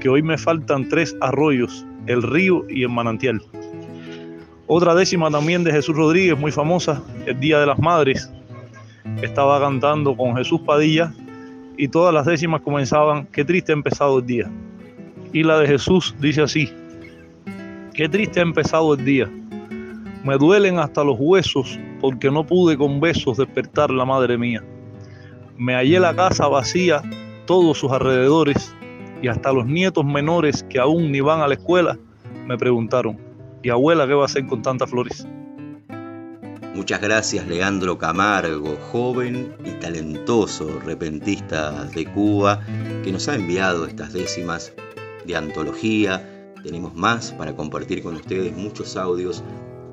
[0.00, 3.42] que hoy me faltan tres arroyos, el río y el manantial.
[4.66, 8.32] Otra décima también de Jesús Rodríguez, muy famosa, el Día de las Madres.
[9.22, 11.12] Estaba cantando con Jesús Padilla
[11.76, 14.50] y todas las décimas comenzaban, qué triste ha empezado el día.
[15.32, 16.72] Y la de Jesús dice así,
[17.94, 19.30] qué triste ha empezado el día.
[20.24, 24.64] Me duelen hasta los huesos porque no pude con besos despertar la madre mía.
[25.58, 27.02] Me hallé la casa vacía,
[27.46, 28.74] todos sus alrededores,
[29.22, 31.98] y hasta los nietos menores que aún ni van a la escuela
[32.46, 33.18] me preguntaron,
[33.62, 35.26] ¿y abuela qué va a hacer con tantas flores?
[36.74, 42.60] Muchas gracias Leandro Camargo, joven y talentoso repentista de Cuba,
[43.02, 44.74] que nos ha enviado estas décimas
[45.26, 46.52] de antología.
[46.62, 49.42] Tenemos más para compartir con ustedes, muchos audios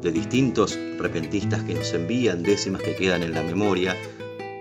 [0.02, 3.96] de distintos repentistas que nos envían décimas que quedan en la memoria.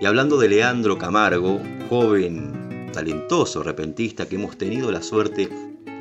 [0.01, 5.49] Y hablando de Leandro Camargo, joven, talentoso repentista que hemos tenido la suerte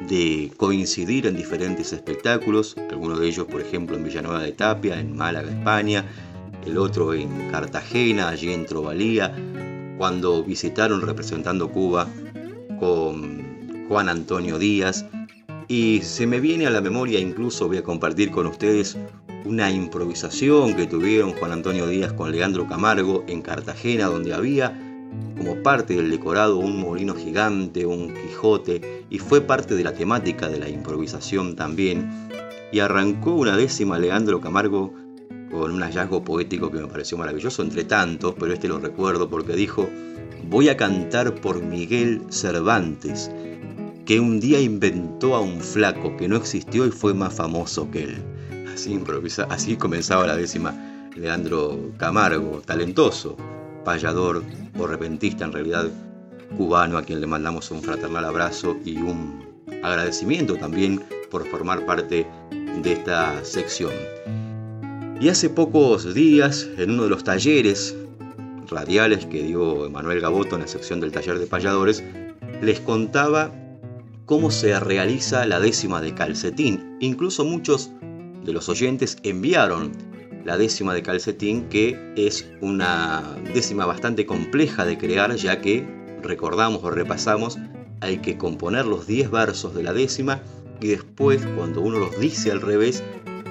[0.09, 5.17] de coincidir en diferentes espectáculos, algunos de ellos por ejemplo en Villanueva de Tapia, en
[5.17, 6.05] Málaga, España,
[6.67, 9.35] el otro en Cartagena, allí en Trovalía,
[9.99, 12.09] cuando visitaron representando Cuba
[12.79, 15.07] con Juan Antonio Díaz.
[15.69, 18.97] Y se me viene a la memoria, incluso voy a compartir con ustedes
[19.45, 24.79] una improvisación que tuvieron Juan Antonio Díaz con Leandro Camargo en Cartagena, donde había
[25.37, 30.49] como parte del decorado un molino gigante, un Quijote, y fue parte de la temática
[30.49, 32.29] de la improvisación también.
[32.73, 34.95] Y arrancó una décima Leandro Camargo
[35.51, 39.55] con un hallazgo poético que me pareció maravilloso entre tantos, pero este lo recuerdo porque
[39.55, 39.89] dijo,
[40.49, 43.31] voy a cantar por Miguel Cervantes,
[44.07, 48.05] que un día inventó a un flaco que no existió y fue más famoso que
[48.05, 48.23] él.
[48.73, 50.75] Así, improvisa, así comenzaba la décima
[51.15, 53.37] Leandro Camargo, talentoso,
[53.85, 54.43] payador
[54.79, 55.91] o repentista en realidad
[56.57, 59.45] cubano a quien le mandamos un fraternal abrazo y un
[59.83, 62.27] agradecimiento también por formar parte
[62.83, 63.93] de esta sección.
[65.21, 67.95] Y hace pocos días, en uno de los talleres
[68.69, 72.03] radiales que dio Emanuel Gaboto en la sección del taller de payadores,
[72.61, 73.53] les contaba
[74.25, 76.97] cómo se realiza la décima de calcetín.
[77.01, 77.91] Incluso muchos
[78.45, 79.93] de los oyentes enviaron
[80.45, 85.87] la décima de calcetín, que es una décima bastante compleja de crear, ya que
[86.23, 87.59] recordamos o repasamos,
[88.01, 90.43] hay que componer los 10 versos de la décima
[90.81, 93.03] y después, cuando uno los dice al revés,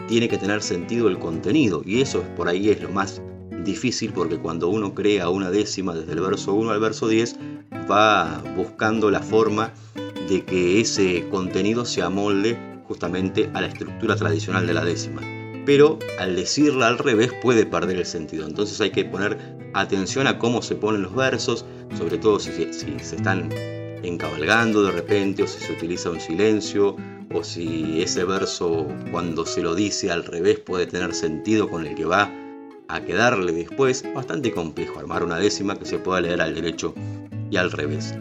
[0.10, 1.82] tiene que tener sentido el contenido.
[1.86, 3.22] Y eso por ahí es lo más
[3.64, 7.38] difícil, porque cuando uno crea una décima desde el verso 1 al verso 10,
[7.90, 9.72] va buscando la forma
[10.28, 12.58] de que ese contenido se amolde
[12.92, 15.22] justamente a la estructura tradicional de la décima
[15.66, 18.46] pero al decirla al revés puede perder el sentido.
[18.46, 19.38] Entonces hay que poner
[19.74, 21.66] atención a cómo se ponen los versos,
[21.98, 23.50] sobre todo si, se están
[24.04, 26.96] encabalgando de repente o si se utiliza un silencio
[27.34, 31.96] o si ese verso cuando se lo dice al revés puede tener sentido con el
[31.96, 32.30] que va
[32.88, 34.04] a quedarle después.
[34.14, 36.94] Bastante complejo armar una décima que se pueda leer al derecho
[37.50, 38.16] y al revés.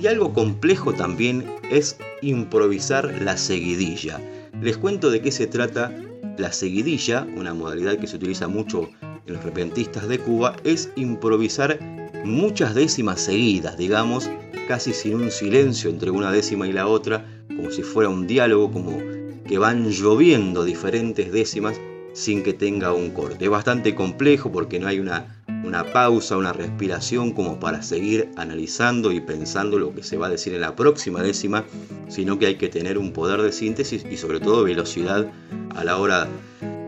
[0.00, 4.20] Y algo complejo también es improvisar la seguidilla.
[4.60, 5.92] Les cuento de qué se trata
[6.36, 11.80] la seguidilla, una modalidad que se utiliza mucho en los repentistas de Cuba, es improvisar
[12.24, 14.30] muchas décimas seguidas, digamos,
[14.68, 18.70] casi sin un silencio entre una décima y la otra, como si fuera un diálogo,
[18.70, 18.98] como
[19.46, 21.80] que van lloviendo diferentes décimas
[22.12, 23.44] sin que tenga un corte.
[23.44, 29.12] Es bastante complejo porque no hay una una pausa, una respiración como para seguir analizando
[29.12, 31.64] y pensando lo que se va a decir en la próxima décima,
[32.08, 35.30] sino que hay que tener un poder de síntesis y sobre todo velocidad
[35.74, 36.28] a la hora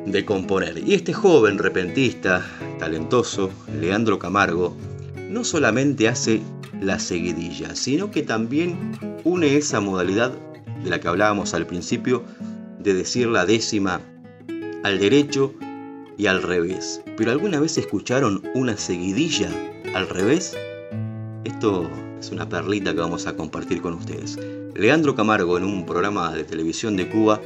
[0.07, 0.79] de componer.
[0.79, 2.45] Y este joven repentista,
[2.79, 3.51] talentoso,
[3.81, 4.77] Leandro Camargo,
[5.29, 6.41] no solamente hace
[6.81, 8.93] la seguidilla, sino que también
[9.25, 10.33] une esa modalidad
[10.83, 12.25] de la que hablábamos al principio,
[12.79, 14.01] de decir la décima
[14.83, 15.55] al derecho
[16.21, 17.01] y al revés.
[17.16, 19.49] ¿Pero alguna vez escucharon una seguidilla
[19.95, 20.55] al revés?
[21.45, 24.39] Esto es una perlita que vamos a compartir con ustedes.
[24.75, 27.41] Leandro Camargo en un programa de televisión de Cuba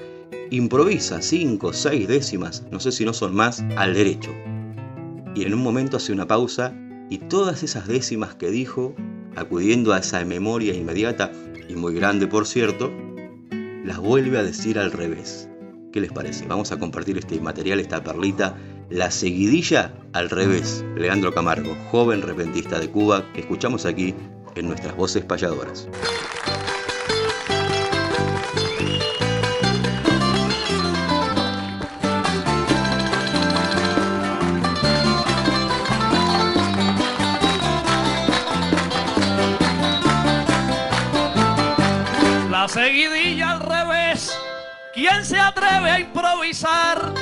[0.51, 4.33] improvisa cinco o seis décimas, no sé si no son más, al derecho.
[5.37, 6.77] Y en un momento hace una pausa
[7.11, 8.93] y todas esas décimas que dijo,
[9.37, 11.31] acudiendo a esa memoria inmediata
[11.69, 12.91] y muy grande por cierto,
[13.85, 15.49] las vuelve a decir al revés.
[15.95, 16.45] ¿Qué les parece?
[16.49, 18.57] Vamos a compartir este material, esta perlita,
[18.91, 20.85] la seguidilla al revés.
[20.97, 24.13] Leandro Camargo, joven repentista de Cuba, que escuchamos aquí
[24.57, 25.87] en nuestras voces payadoras.
[42.51, 43.44] La seguidilla
[45.07, 47.13] ¿Quién se atreve a improvisar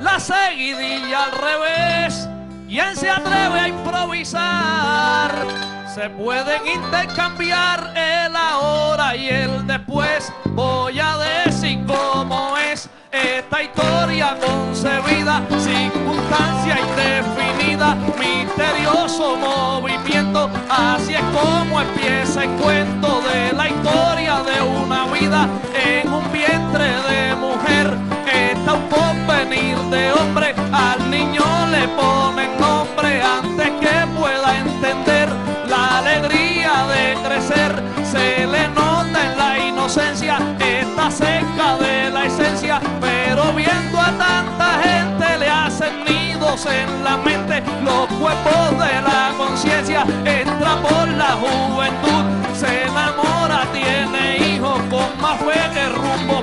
[0.00, 2.28] la seguidilla al revés?
[2.66, 5.46] ¿Quién se atreve a improvisar?
[5.94, 10.32] Se pueden intercambiar el ahora y el después.
[10.46, 20.50] Voy a decir cómo es esta historia concebida, circunstancia indefinida, misterioso movimiento.
[20.68, 25.48] Así es como empieza el cuento de la historia de una vida
[46.66, 54.54] en la mente, los cuerpos de la conciencia, entra por la juventud, se enamora, tiene
[54.54, 56.37] hijos con más fe que rumbos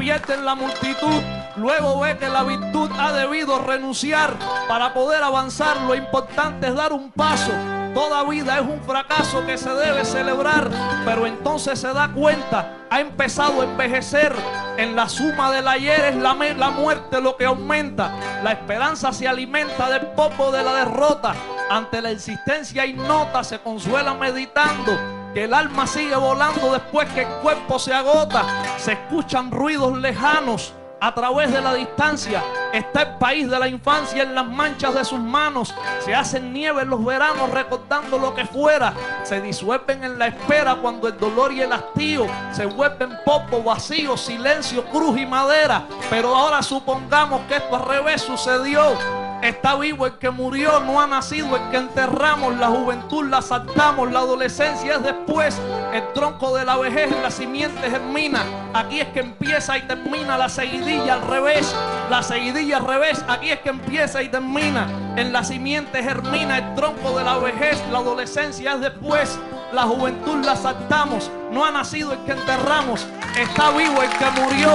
[0.00, 1.22] fijos, se pierde en la multitud,
[1.56, 4.34] luego ve que la virtud ha debido renunciar
[4.68, 7.52] para poder avanzar, lo importante es dar un paso.
[7.94, 10.70] Toda vida es un fracaso que se debe celebrar,
[11.04, 14.32] pero entonces se da cuenta, ha empezado a envejecer.
[14.76, 16.34] En la suma del ayer es la,
[16.70, 18.12] muerte lo que aumenta.
[18.42, 21.34] La esperanza se alimenta del popo de la derrota.
[21.68, 27.28] Ante la existencia ignota se consuela meditando que el alma sigue volando después que el
[27.42, 28.44] cuerpo se agota.
[28.78, 32.42] Se escuchan ruidos lejanos a través de la distancia.
[32.72, 35.74] Está el país de la infancia en las manchas de sus manos.
[36.00, 38.92] Se hacen nieve en los veranos recordando lo que fuera.
[39.24, 44.16] Se disuelven en la espera cuando el dolor y el hastío se vuelven popo, vacío,
[44.16, 45.84] silencio, cruz y madera.
[46.10, 49.29] Pero ahora supongamos que esto al revés sucedió.
[49.42, 54.12] Está vivo el que murió, no ha nacido el que enterramos, la juventud la saltamos,
[54.12, 55.58] la adolescencia es después,
[55.94, 58.44] el tronco de la vejez, la simiente germina.
[58.74, 61.74] Aquí es que empieza y termina la seguidilla al revés,
[62.10, 64.86] la seguidilla al revés, aquí es que empieza y termina.
[65.16, 69.38] En la simiente germina el tronco de la vejez, la adolescencia es después,
[69.72, 73.06] la juventud la saltamos, no ha nacido el que enterramos,
[73.38, 74.72] está vivo el que murió.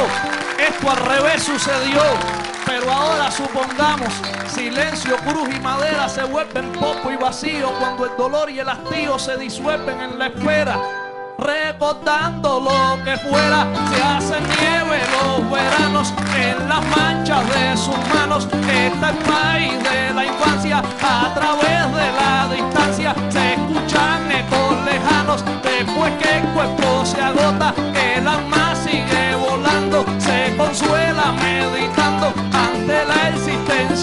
[0.58, 2.55] Esto al revés sucedió.
[2.66, 4.14] Pero ahora supongamos,
[4.48, 9.20] silencio, cruz y madera se vuelven poco y vacío cuando el dolor y el hastío
[9.20, 10.80] se disuelven en la espera.
[11.38, 18.48] Recordando lo que fuera, se hace nieve los veranos en las manchas de sus manos.
[18.70, 23.16] Está el país de la infancia a través de la distancia.
[23.30, 27.74] Se escuchan ecos lejanos después que el cuerpo se agota.
[28.16, 31.34] El alma sigue volando, se consuela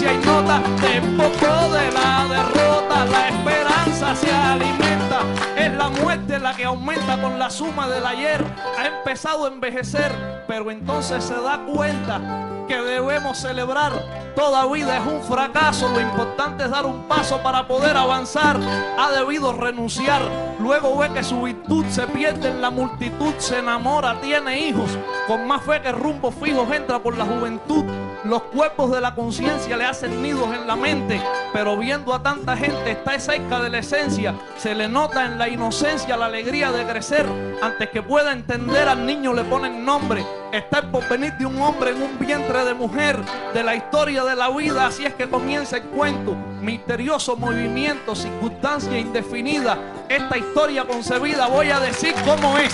[0.03, 3.05] existencia ignota de poco de la derrota.
[3.05, 5.19] La esperanza se alimenta,
[5.57, 8.43] es La muerte, la que aumenta con la suma del ayer,
[8.77, 10.11] ha empezado a envejecer,
[10.47, 12.21] pero entonces se da cuenta
[12.67, 13.91] que debemos celebrar.
[14.35, 18.59] Toda vida es un fracaso, lo importante es dar un paso para poder avanzar.
[18.97, 20.21] Ha debido renunciar,
[20.59, 24.97] luego ve que su virtud se pierde en la multitud, se enamora, tiene hijos,
[25.27, 27.85] con más fe que rumbo fijos entra por la juventud.
[28.25, 31.21] Los cuerpos de la conciencia le hacen nidos en la mente,
[31.51, 35.49] pero viendo a tanta gente está cerca de la esencia, se le nota en la
[35.49, 37.25] inocencia la alegría de crecer.
[37.61, 41.91] Antes que pueda entender al niño le ponen nombre, está el porvenir de un hombre
[41.91, 43.19] en un vientre de mujer,
[43.53, 48.97] de la historia de la vida, así es que comienza el cuento, misterioso movimiento, circunstancia
[48.97, 52.73] indefinida, esta historia concebida voy a decir cómo es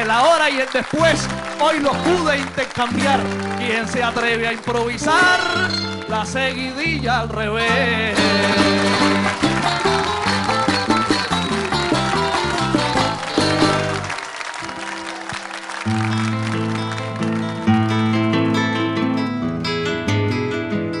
[0.00, 1.26] el ahora y el después,
[1.60, 3.20] hoy los pude intercambiar.
[3.58, 5.68] ¿Quién se atreve a improvisar
[6.08, 8.18] la seguidilla al revés?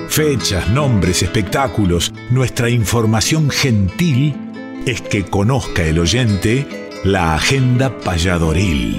[0.08, 4.34] Fechas, nombres, espectáculos, nuestra información gentil
[4.84, 8.96] es que conozca el oyente la agenda payadoril.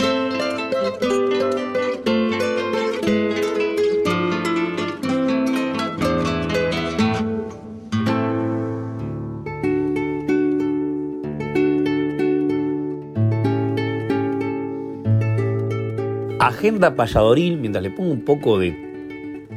[16.40, 19.48] Agenda payadoril, mientras le pongo un poco de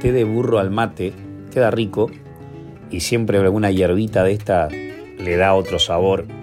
[0.00, 1.12] té de burro al mate,
[1.52, 2.10] queda rico
[2.90, 6.41] y siempre alguna hierbita de esta le da otro sabor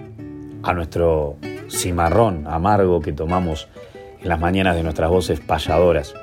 [0.62, 1.36] a nuestro
[1.68, 3.68] cimarrón amargo que tomamos
[4.20, 6.14] en las mañanas de nuestras voces payadoras.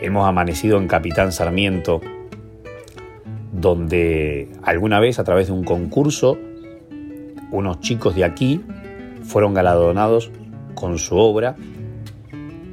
[0.00, 2.00] Hemos amanecido en Capitán Sarmiento,
[3.52, 6.38] donde alguna vez a través de un concurso,
[7.52, 8.60] unos chicos de aquí
[9.22, 10.32] fueron galardonados
[10.74, 11.54] con su obra,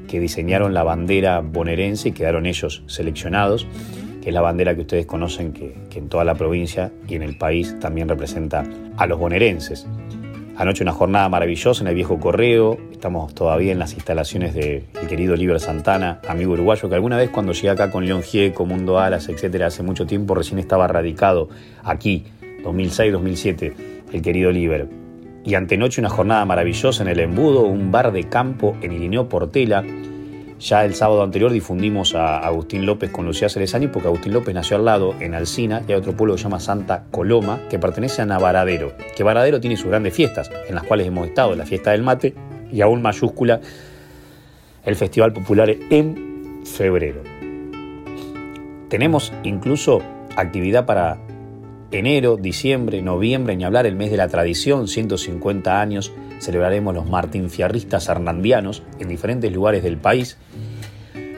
[0.07, 3.67] que diseñaron la bandera bonaerense y quedaron ellos seleccionados,
[4.23, 7.21] que es la bandera que ustedes conocen que, que en toda la provincia y en
[7.21, 8.63] el país también representa
[8.97, 9.87] a los bonaerenses.
[10.59, 12.77] Anoche una jornada maravillosa en el viejo correo.
[12.91, 17.53] Estamos todavía en las instalaciones del querido Liber Santana, amigo uruguayo, que alguna vez cuando
[17.53, 21.47] llegué acá con León Gieco, Mundo Alas, etcétera, hace mucho tiempo recién estaba radicado
[21.81, 22.25] aquí,
[22.65, 23.73] 2006-2007,
[24.11, 24.89] el querido Liber.
[25.45, 29.85] Y antenoche una jornada maravillosa en el Embudo, un bar de campo en Irineo Portela,
[30.59, 34.75] ya el sábado anterior difundimos a Agustín López con Lucía Cerezani porque Agustín López nació
[34.75, 38.21] al lado, en Alcina, y hay otro pueblo que se llama Santa Coloma, que pertenece
[38.21, 38.93] a Navaradero.
[39.15, 42.35] Que Varadero tiene sus grandes fiestas, en las cuales hemos estado, la fiesta del mate
[42.71, 43.61] y aún mayúscula
[44.85, 47.23] el Festival Popular en febrero.
[48.89, 50.01] Tenemos incluso
[50.35, 51.17] actividad para
[51.91, 58.07] enero, diciembre, noviembre, ni hablar el mes de la tradición, 150 años celebraremos los martinfiarristas
[58.07, 60.37] hernandianos en diferentes lugares del país,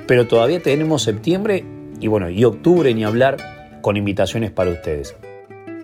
[0.07, 1.65] pero todavía tenemos septiembre
[1.99, 5.15] y bueno, y octubre ni hablar con invitaciones para ustedes.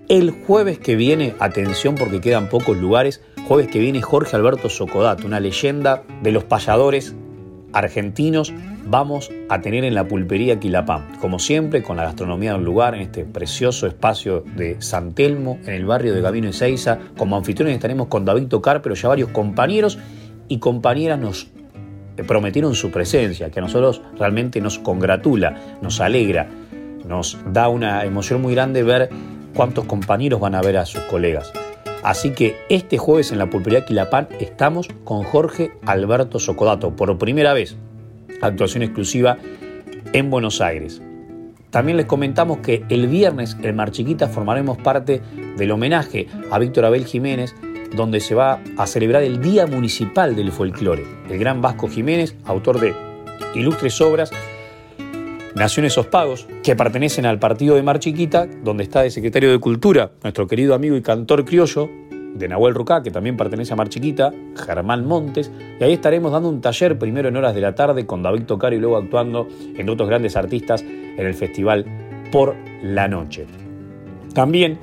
[0.07, 5.27] El jueves que viene, atención porque quedan pocos lugares, jueves que viene Jorge Alberto Socodato,
[5.27, 7.15] una leyenda de los payadores
[7.73, 8.53] argentinos,
[8.89, 13.01] vamos a tener en la pulpería Quilapam, como siempre con la gastronomía del lugar, en
[13.01, 16.99] este precioso espacio de San Telmo, en el barrio de Gabino y Seiza.
[17.17, 19.97] Como anfitriones estaremos con David Tocar, pero ya varios compañeros
[20.47, 21.47] y compañeras nos
[22.25, 26.47] prometieron su presencia, que a nosotros realmente nos congratula, nos alegra,
[27.05, 29.09] nos da una emoción muy grande ver
[29.53, 31.51] cuántos compañeros van a ver a sus colegas.
[32.03, 37.53] Así que este jueves en la pulpería Quilapán estamos con Jorge Alberto Socodato, por primera
[37.53, 37.75] vez,
[38.41, 39.37] actuación exclusiva
[40.13, 41.01] en Buenos Aires.
[41.69, 45.21] También les comentamos que el viernes en Mar Chiquita formaremos parte
[45.57, 47.53] del homenaje a Víctor Abel Jiménez,
[47.95, 51.05] donde se va a celebrar el Día Municipal del Folclore.
[51.29, 52.93] El gran Vasco Jiménez, autor de
[53.53, 54.31] ilustres obras,
[55.55, 59.51] nació en esos pagos, que pertenecen al partido de Mar Chiquita, donde está el secretario
[59.51, 61.89] de Cultura, nuestro querido amigo y cantor criollo,
[62.37, 66.49] de Nahuel Rucá, que también pertenece a Mar Chiquita, Germán Montes, y ahí estaremos dando
[66.49, 69.89] un taller primero en horas de la tarde con David Tocar y luego actuando en
[69.89, 71.85] otros grandes artistas en el festival
[72.31, 73.45] por la noche.
[74.33, 74.77] También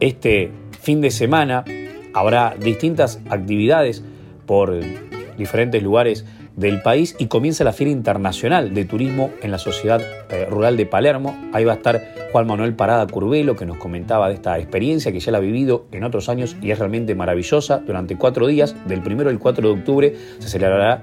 [0.00, 1.64] este fin de semana
[2.12, 4.04] habrá distintas actividades
[4.46, 4.74] por
[5.38, 6.26] diferentes lugares
[6.56, 10.00] del país y comienza la Feria Internacional de Turismo en la Sociedad
[10.30, 11.36] eh, Rural de Palermo.
[11.52, 15.20] Ahí va a estar Juan Manuel Parada Curvelo, que nos comentaba de esta experiencia que
[15.20, 17.78] ya la ha vivido en otros años y es realmente maravillosa.
[17.78, 21.02] Durante cuatro días, del primero al 4 de octubre, se celebrará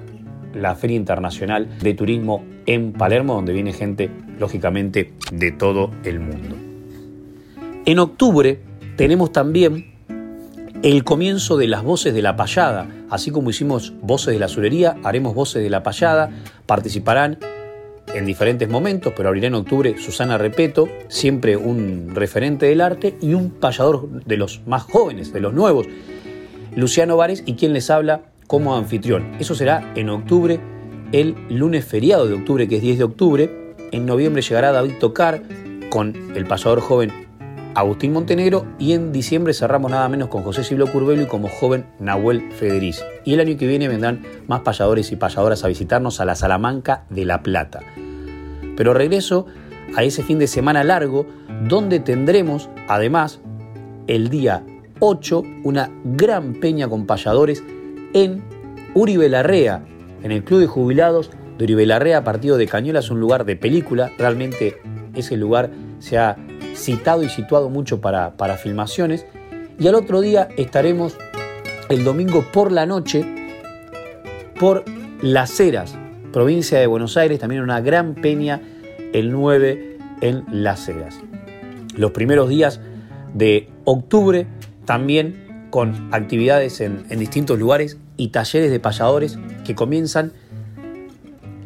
[0.54, 6.56] la Feria Internacional de Turismo en Palermo, donde viene gente, lógicamente, de todo el mundo.
[7.86, 8.60] En octubre
[8.96, 9.99] tenemos también
[10.82, 12.88] el comienzo de las voces de la payada.
[13.10, 16.30] Así como hicimos voces de la azulería, haremos voces de la payada.
[16.66, 17.38] Participarán
[18.14, 23.34] en diferentes momentos, pero abrirá en octubre Susana Repeto, siempre un referente del arte y
[23.34, 25.86] un payador de los más jóvenes, de los nuevos,
[26.76, 29.36] Luciano Vares, y quien les habla como anfitrión.
[29.40, 30.60] Eso será en octubre,
[31.12, 33.76] el lunes feriado de octubre, que es 10 de octubre.
[33.92, 35.44] En noviembre llegará David Tocar
[35.90, 37.29] con el payador joven
[37.76, 41.86] Agustín Montenegro y en diciembre cerramos nada menos con José Silvio Curbelo y como joven
[42.00, 43.02] Nahuel Federici.
[43.26, 47.06] Y el año que viene vendrán más payadores y payadoras a visitarnos a la Salamanca
[47.10, 47.82] de La Plata.
[48.76, 49.46] Pero regreso
[49.96, 51.26] a ese fin de semana largo
[51.68, 53.40] donde tendremos además
[54.08, 54.64] el día
[55.00, 57.64] 8 una gran peña con payadores
[58.14, 58.44] en
[58.94, 59.86] Uribe Larrea,
[60.24, 64.12] en el Club de Jubilados de Uribe Larrea, partido de Cañuelas, un lugar de película,
[64.18, 64.78] realmente
[65.14, 66.38] ese lugar se ha
[66.80, 69.26] citado y situado mucho para, para filmaciones.
[69.78, 71.18] Y al otro día estaremos
[71.90, 73.26] el domingo por la noche
[74.60, 74.84] por
[75.22, 75.96] Las Heras,
[76.34, 78.62] provincia de Buenos Aires, también una gran peña
[79.14, 81.20] el 9 en Las Heras.
[81.96, 82.82] Los primeros días
[83.34, 84.48] de octubre
[84.86, 90.34] también con actividades en, en distintos lugares y talleres de payadores que comienzan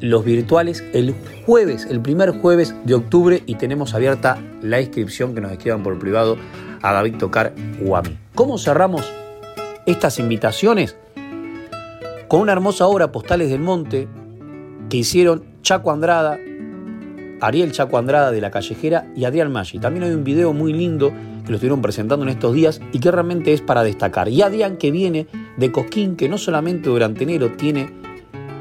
[0.04, 5.40] los virtuales el jueves, el primer jueves de octubre y tenemos abierta la inscripción que
[5.40, 6.36] nos escriban por privado
[6.82, 7.54] a David Tocar
[7.88, 8.18] o a mí.
[8.36, 9.10] ¿Cómo cerramos
[9.86, 10.98] estas invitaciones?
[12.28, 14.10] Con una hermosa obra Postales del Monte
[14.90, 16.38] que hicieron Chaco Andrada,
[17.40, 19.80] Ariel Chaco Andrada de La Callejera y Adrián Maggi.
[19.80, 21.14] También hay un video muy lindo
[21.46, 24.28] que lo estuvieron presentando en estos días y que realmente es para destacar.
[24.28, 28.03] Y Adrián que viene de Cosquín, que no solamente durante enero tiene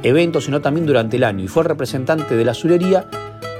[0.02, 1.44] eventos, sino también durante el año.
[1.44, 3.06] Y fue representante de la azulería,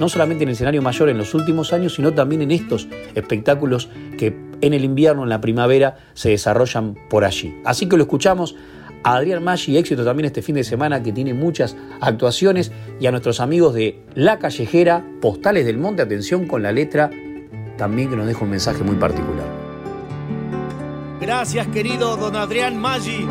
[0.00, 3.88] no solamente en el escenario mayor en los últimos años, sino también en estos espectáculos
[4.18, 7.54] que en el invierno, en la primavera, se desarrollan por allí.
[7.64, 8.56] Así que lo escuchamos
[9.04, 13.10] a Adrián Maggi, éxito también este fin de semana que tiene muchas actuaciones, y a
[13.10, 17.10] nuestros amigos de La Callejera, Postales del Monte, atención con la letra,
[17.76, 19.46] también que nos deja un mensaje muy particular.
[21.20, 23.26] Gracias querido don Adrián Maggi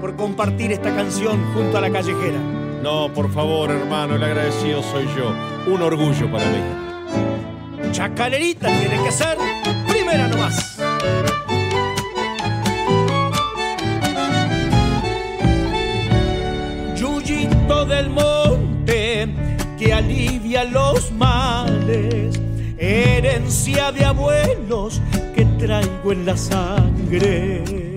[0.00, 2.40] por compartir esta canción junto a la callejera.
[2.82, 5.32] No, por favor, hermano, el agradecido soy yo.
[5.72, 7.92] Un orgullo para mí.
[7.92, 9.38] Chacalerita tiene que ser
[9.86, 10.78] primera nomás.
[16.96, 19.28] Yuyito del monte
[19.78, 22.40] que alivia los males,
[22.78, 25.00] herencia de abuelos
[25.36, 27.91] que traigo en la sangre.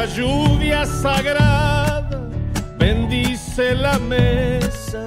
[0.00, 2.22] La lluvia sagrada
[2.78, 5.04] bendice la mesa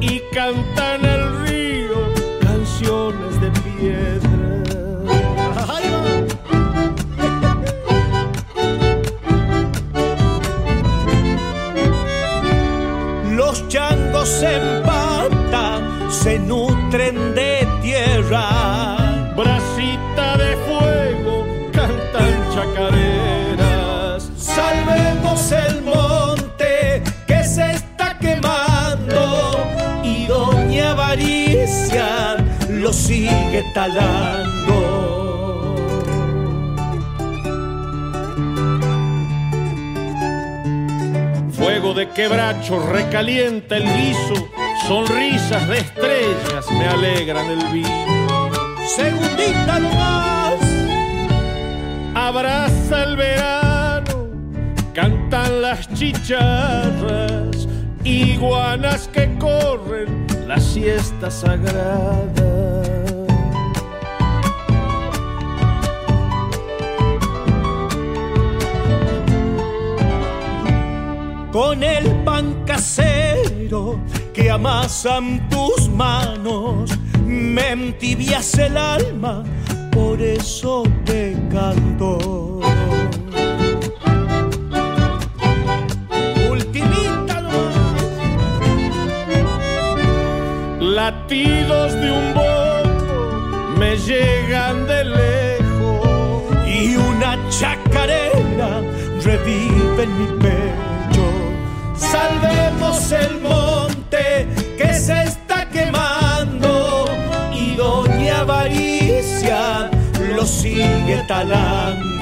[0.00, 4.30] y canta en el río canciones de piedra.
[13.34, 15.80] Los changos en pata
[16.10, 16.38] se
[32.96, 34.56] sigue talando.
[41.52, 44.48] Fuego de quebracho recalienta el guiso.
[44.88, 48.50] Sonrisas de estrellas me alegran el vino.
[48.96, 50.54] Segundita nomás.
[52.14, 54.28] Abraza el verano,
[54.94, 57.68] cantan las chicharras,
[58.04, 62.85] iguanas que corren la siesta sagrada.
[71.56, 73.98] Con el pan casero
[74.34, 76.90] que amasan tus manos,
[77.24, 79.42] me entibias el alma,
[79.90, 82.60] por eso te canto.
[90.78, 95.46] Latidos de un bombo me llegan de lejos.
[96.66, 98.82] y una chacarera
[99.22, 100.65] revive en mi pecho.
[102.10, 104.46] Salvemos el monte
[104.78, 107.04] que se está quemando
[107.52, 109.90] y Doña Avaricia
[110.34, 112.15] lo sigue talando.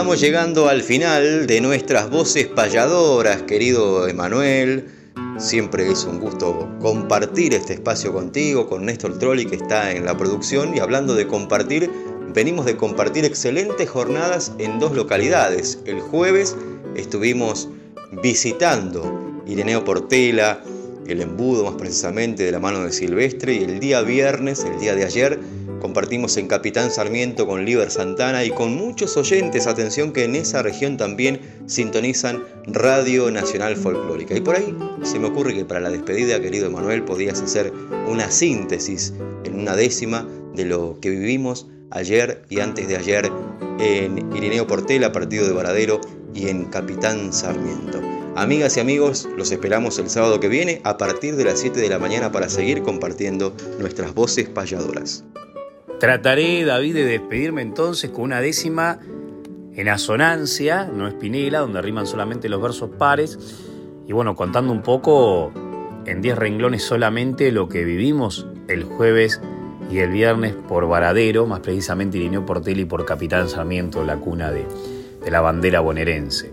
[0.00, 4.86] Estamos llegando al final de nuestras voces payadoras, querido Emanuel.
[5.36, 10.16] Siempre es un gusto compartir este espacio contigo, con Néstor Trolli que está en la
[10.16, 10.74] producción.
[10.74, 11.90] Y hablando de compartir,
[12.32, 15.80] venimos de compartir excelentes jornadas en dos localidades.
[15.84, 16.56] El jueves
[16.96, 17.68] estuvimos
[18.22, 20.64] visitando Ireneo Portela,
[21.06, 24.94] el embudo más precisamente de la mano de Silvestre, y el día viernes, el día
[24.94, 25.38] de ayer,
[25.80, 30.62] Compartimos en Capitán Sarmiento con Liber Santana y con muchos oyentes, atención que en esa
[30.62, 34.36] región también sintonizan Radio Nacional Folclórica.
[34.36, 37.72] Y por ahí se me ocurre que para la despedida, querido Emanuel, podías hacer
[38.06, 39.14] una síntesis
[39.44, 43.32] en una décima de lo que vivimos ayer y antes de ayer
[43.78, 46.00] en Irineo Portela, partido de Varadero
[46.34, 48.00] y en Capitán Sarmiento.
[48.36, 51.88] Amigas y amigos, los esperamos el sábado que viene a partir de las 7 de
[51.88, 55.24] la mañana para seguir compartiendo nuestras voces payadoras.
[56.00, 59.00] Trataré, David, de despedirme entonces con una décima
[59.74, 63.38] en asonancia, no espinela, donde riman solamente los versos pares.
[64.08, 65.52] Y bueno, contando un poco
[66.06, 69.42] en diez renglones solamente lo que vivimos el jueves
[69.90, 74.64] y el viernes por Varadero, más precisamente Irineo Portelli por Capitán Sarmiento, la cuna de,
[75.22, 76.50] de la bandera bonaerense.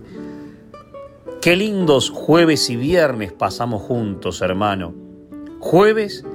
[1.41, 4.93] Qué lindos jueves y viernes pasamos juntos, hermano.
[5.60, 6.26] Jueves,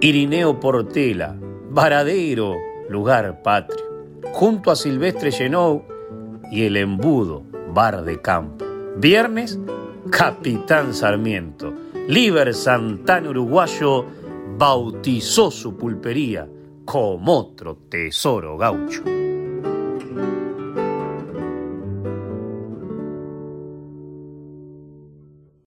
[0.00, 1.38] Irineo Portela,
[1.74, 2.54] Varadero,
[2.88, 3.84] lugar patrio,
[4.32, 5.82] junto a Silvestre Llenou
[6.52, 7.42] y el embudo,
[7.74, 8.64] bar de campo.
[8.98, 9.58] Viernes,
[10.08, 11.74] Capitán Sarmiento.
[12.06, 14.04] Liber Santana Uruguayo
[14.56, 16.48] bautizó su pulpería
[16.84, 19.02] como otro tesoro gaucho.